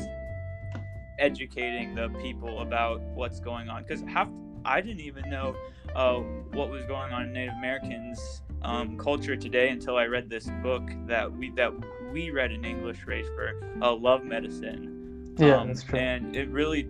educating 1.20 1.96
the 1.96 2.10
people 2.22 2.62
about 2.62 3.02
what's 3.02 3.40
going 3.40 3.70
on 3.70 3.84
because 3.84 4.02
half 4.02 4.30
I 4.66 4.82
didn't 4.82 5.02
even 5.02 5.30
know 5.30 5.56
uh, 5.96 6.16
what 6.54 6.70
was 6.70 6.86
going 6.86 7.12
on 7.14 7.24
in 7.24 7.34
Native 7.34 7.56
Americans 7.56 8.42
um, 8.62 8.98
culture 8.98 9.36
today 9.36 9.70
until 9.70 9.98
I 9.98 10.06
read 10.06 10.30
this 10.30 10.50
book 10.62 10.90
that 11.06 11.32
we 11.32 11.52
that 11.52 11.72
we 12.12 12.32
read 12.32 12.52
in 12.52 12.66
English, 12.66 13.00
right, 13.06 13.26
for 13.28 13.54
uh, 13.82 13.94
Love 13.94 14.24
Medicine. 14.24 15.36
Yeah, 15.38 15.58
um, 15.58 15.68
that's 15.68 15.84
true. 15.84 16.00
And 16.00 16.36
it 16.36 16.50
really 16.50 16.90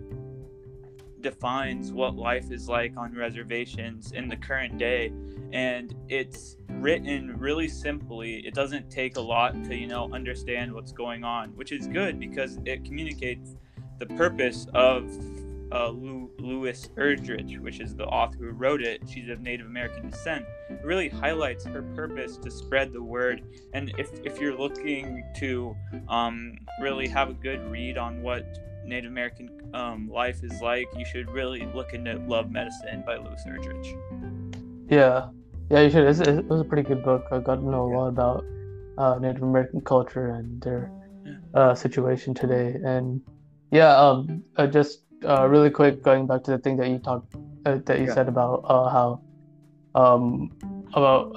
defines 1.30 1.92
what 1.92 2.16
life 2.16 2.50
is 2.50 2.68
like 2.68 2.96
on 2.96 3.14
reservations 3.14 4.12
in 4.12 4.28
the 4.28 4.36
current 4.36 4.78
day. 4.78 5.12
And 5.52 5.94
it's 6.08 6.56
written 6.68 7.38
really 7.38 7.68
simply. 7.68 8.46
It 8.46 8.54
doesn't 8.54 8.90
take 8.90 9.16
a 9.16 9.20
lot 9.20 9.52
to 9.64 9.74
you 9.74 9.86
know 9.86 10.10
understand 10.12 10.72
what's 10.72 10.92
going 10.92 11.24
on 11.24 11.50
which 11.58 11.72
is 11.72 11.86
good 11.86 12.18
because 12.18 12.58
it 12.64 12.84
communicates 12.84 13.56
the 13.98 14.06
purpose 14.06 14.66
of 14.74 15.10
uh, 15.70 15.90
Louise 15.90 16.88
Erdrich, 16.96 17.58
which 17.58 17.80
is 17.80 17.94
the 17.94 18.06
author 18.06 18.38
who 18.38 18.50
wrote 18.50 18.80
it, 18.80 19.02
she's 19.06 19.28
of 19.28 19.40
Native 19.40 19.66
American 19.66 20.08
descent, 20.08 20.46
really 20.82 21.10
highlights 21.10 21.64
her 21.66 21.82
purpose 21.94 22.38
to 22.38 22.50
spread 22.50 22.92
the 22.92 23.02
word. 23.02 23.42
And 23.74 23.92
if, 23.98 24.10
if 24.24 24.40
you're 24.40 24.56
looking 24.56 25.24
to 25.36 25.76
um, 26.08 26.56
really 26.80 27.06
have 27.08 27.28
a 27.28 27.34
good 27.34 27.60
read 27.70 27.98
on 27.98 28.22
what 28.22 28.67
Native 28.88 29.10
American 29.10 29.50
um, 29.74 30.08
life 30.08 30.42
is 30.42 30.60
like, 30.62 30.88
you 30.96 31.04
should 31.04 31.30
really 31.30 31.66
look 31.74 31.92
into 31.92 32.18
Love 32.26 32.50
Medicine 32.50 33.02
by 33.04 33.16
Louise 33.16 33.44
Erdrich. 33.46 33.88
Yeah, 34.88 35.28
yeah, 35.70 35.80
you 35.82 35.90
should. 35.90 36.06
It's, 36.08 36.20
it 36.20 36.46
was 36.46 36.62
a 36.62 36.64
pretty 36.64 36.82
good 36.82 37.02
book. 37.02 37.26
I 37.30 37.38
got 37.38 37.56
to 37.56 37.64
know 37.64 37.84
a 37.84 37.92
lot 37.94 38.08
about 38.08 38.44
uh, 38.96 39.18
Native 39.18 39.42
American 39.42 39.82
culture 39.82 40.30
and 40.30 40.60
their 40.62 40.90
uh, 41.54 41.74
situation 41.74 42.32
today. 42.32 42.76
And 42.82 43.20
yeah, 43.70 43.94
um, 43.96 44.42
uh, 44.56 44.66
just 44.66 45.02
uh, 45.24 45.46
really 45.46 45.70
quick, 45.70 46.02
going 46.02 46.26
back 46.26 46.42
to 46.44 46.52
the 46.52 46.58
thing 46.58 46.78
that 46.78 46.88
you 46.88 46.98
talked, 46.98 47.34
uh, 47.66 47.78
that 47.84 47.98
you 48.00 48.06
Yeah. 48.06 48.14
said 48.14 48.28
about 48.28 48.64
uh, 48.64 48.88
how, 48.88 49.20
um, 49.94 50.50
about 50.94 51.36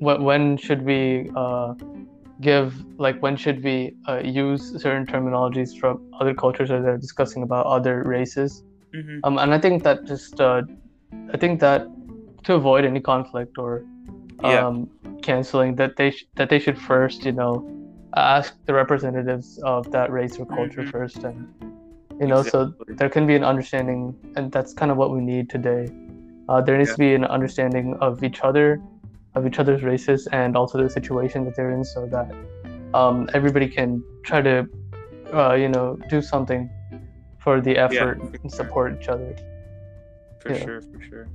wh- 0.00 0.20
when 0.20 0.58
should 0.58 0.84
we 0.84 1.30
uh, 1.34 1.72
give, 2.42 2.74
like, 2.98 3.22
when 3.22 3.36
should 3.36 3.62
we 3.64 3.76
uh, 4.08 4.20
use 4.24 4.62
certain 4.82 5.06
terminologies 5.06 5.70
from 5.80 6.00
other 6.20 6.34
cultures 6.34 6.70
as 6.70 6.82
they're 6.84 6.98
discussing 6.98 7.42
about 7.48 7.64
other 7.66 8.02
races. 8.16 8.62
hmm 8.92 9.18
Um, 9.24 9.38
and 9.38 9.54
I 9.54 9.58
think 9.64 9.82
that 9.86 9.98
just, 10.12 10.40
uh, 10.40 10.62
I 11.34 11.36
think 11.42 11.60
that 11.60 11.86
to 12.44 12.54
avoid 12.60 12.84
any 12.84 13.00
conflict 13.00 13.58
or 13.64 13.82
Yeah. 14.42 14.66
um, 14.66 14.76
canceling, 15.22 15.76
that 15.80 15.92
they 15.96 16.10
sh- 16.10 16.26
that 16.38 16.48
they 16.50 16.58
should 16.64 16.78
first, 16.90 17.24
you 17.28 17.34
know, 17.40 17.52
ask 18.16 18.48
the 18.66 18.74
representatives 18.74 19.48
of 19.74 19.90
that 19.94 20.08
race 20.18 20.34
or 20.40 20.46
culture 20.58 20.82
Mhm. 20.82 20.92
first, 20.94 21.18
and 21.28 21.38
you 22.20 22.26
know, 22.26 22.42
so 22.42 22.58
there 22.98 23.08
can 23.08 23.24
be 23.26 23.36
an 23.40 23.44
understanding, 23.52 24.00
and 24.36 24.50
that's 24.54 24.72
kind 24.80 24.90
of 24.90 24.96
what 24.96 25.10
we 25.14 25.20
need 25.32 25.44
today. 25.56 25.82
Uh, 26.48 26.60
there 26.60 26.76
needs 26.76 26.90
Yeah. 26.90 26.98
to 26.98 27.04
be 27.06 27.14
an 27.14 27.24
understanding 27.24 27.94
of 28.00 28.22
each 28.28 28.40
other, 28.42 28.66
of 29.34 29.46
each 29.46 29.58
other's 29.58 29.82
races, 29.82 30.28
and 30.32 30.56
also 30.56 30.82
the 30.82 30.90
situation 30.90 31.44
that 31.44 31.56
they're 31.56 31.72
in, 31.72 31.84
so 31.84 32.06
that 32.06 32.30
um, 32.94 33.28
everybody 33.32 33.68
can 33.68 34.02
try 34.24 34.42
to, 34.42 34.68
uh, 35.32 35.54
you 35.54 35.68
know, 35.68 35.98
do 36.10 36.20
something 36.20 36.68
for 37.38 37.60
the 37.60 37.76
effort 37.76 38.18
for 38.18 38.24
and 38.24 38.40
sure. 38.42 38.50
support 38.50 38.98
each 39.00 39.08
other. 39.08 39.34
For 40.40 40.52
Yeah. 40.52 40.64
sure, 40.64 40.82
for 40.82 41.00
sure. 41.02 41.28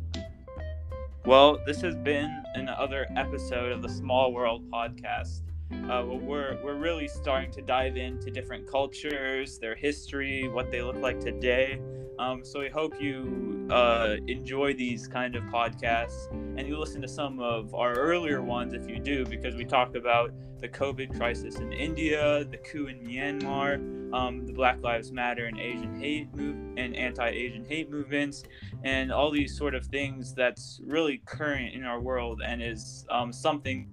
Well, 1.26 1.60
this 1.66 1.82
has 1.82 1.96
been 1.96 2.44
another 2.56 3.08
episode 3.18 3.72
of 3.72 3.82
the 3.82 3.90
Small 3.90 4.32
World 4.32 4.70
podcast. 4.72 5.42
Uh, 5.90 6.06
we're 6.06 6.58
we're 6.64 6.76
really 6.76 7.10
starting 7.10 7.52
to 7.52 7.62
dive 7.62 7.98
into 7.98 8.32
different 8.32 8.66
cultures, 8.72 9.60
their 9.60 9.76
history, 9.76 10.48
what 10.48 10.72
they 10.72 10.82
look 10.82 10.96
like 10.98 11.20
today. 11.20 11.82
Um, 12.20 12.44
so 12.44 12.60
we 12.60 12.70
hope 12.70 13.00
you 13.00 13.68
uh, 13.70 14.16
enjoy 14.28 14.74
these 14.74 15.08
kind 15.08 15.36
of 15.36 15.44
podcasts, 15.44 16.32
and 16.32 16.68
you 16.68 16.78
listen 16.80 17.02
to 17.04 17.08
some 17.08 17.40
of 17.40 17.76
our 17.76 17.94
earlier 17.94 18.42
ones 18.42 18.74
if 18.74 18.90
you 18.90 19.00
do, 19.00 19.26
because 19.26 19.56
we 19.56 19.66
talk 19.66 19.96
about 19.96 20.32
the 20.60 20.68
COVID 20.68 21.16
crisis 21.16 21.58
in 21.58 21.72
India, 21.72 22.44
the 22.46 22.58
coup 22.58 22.88
in 22.88 23.06
Myanmar, 23.06 24.14
um, 24.14 24.48
the 24.48 24.54
Black 24.54 24.82
Lives 24.82 25.12
Matter 25.12 25.46
and 25.46 25.60
Asian 25.60 26.00
hate 26.00 26.34
move 26.36 26.56
and 26.78 26.96
anti-Asian 26.96 27.66
hate 27.66 27.92
movements, 27.92 28.44
and 28.84 29.12
all 29.12 29.30
these 29.30 29.56
sort 29.56 29.76
of 29.76 29.86
things 29.86 30.34
that's 30.34 30.82
really 30.84 31.22
current 31.26 31.76
in 31.76 31.84
our 31.84 32.00
world 32.00 32.42
and 32.44 32.64
is 32.64 33.06
um, 33.12 33.32
something 33.32 33.90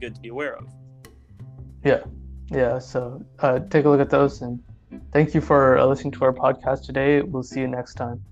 good 0.00 0.14
to 0.14 0.20
be 0.20 0.28
aware 0.28 0.56
of. 0.56 0.68
Yeah, 1.84 2.04
yeah. 2.50 2.78
so 2.78 3.22
uh, 3.40 3.58
take 3.70 3.84
a 3.84 3.90
look 3.90 4.00
at 4.00 4.08
those, 4.08 4.40
and 4.40 4.62
thank 5.12 5.34
you 5.34 5.40
for 5.40 5.78
uh, 5.78 5.86
listening 5.86 6.12
to 6.12 6.24
our 6.24 6.32
podcast 6.32 6.84
today. 6.84 7.22
We'll 7.22 7.42
see 7.42 7.60
you 7.60 7.68
next 7.68 7.94
time. 7.94 8.22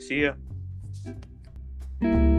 See 0.00 0.28
ya. 2.02 2.37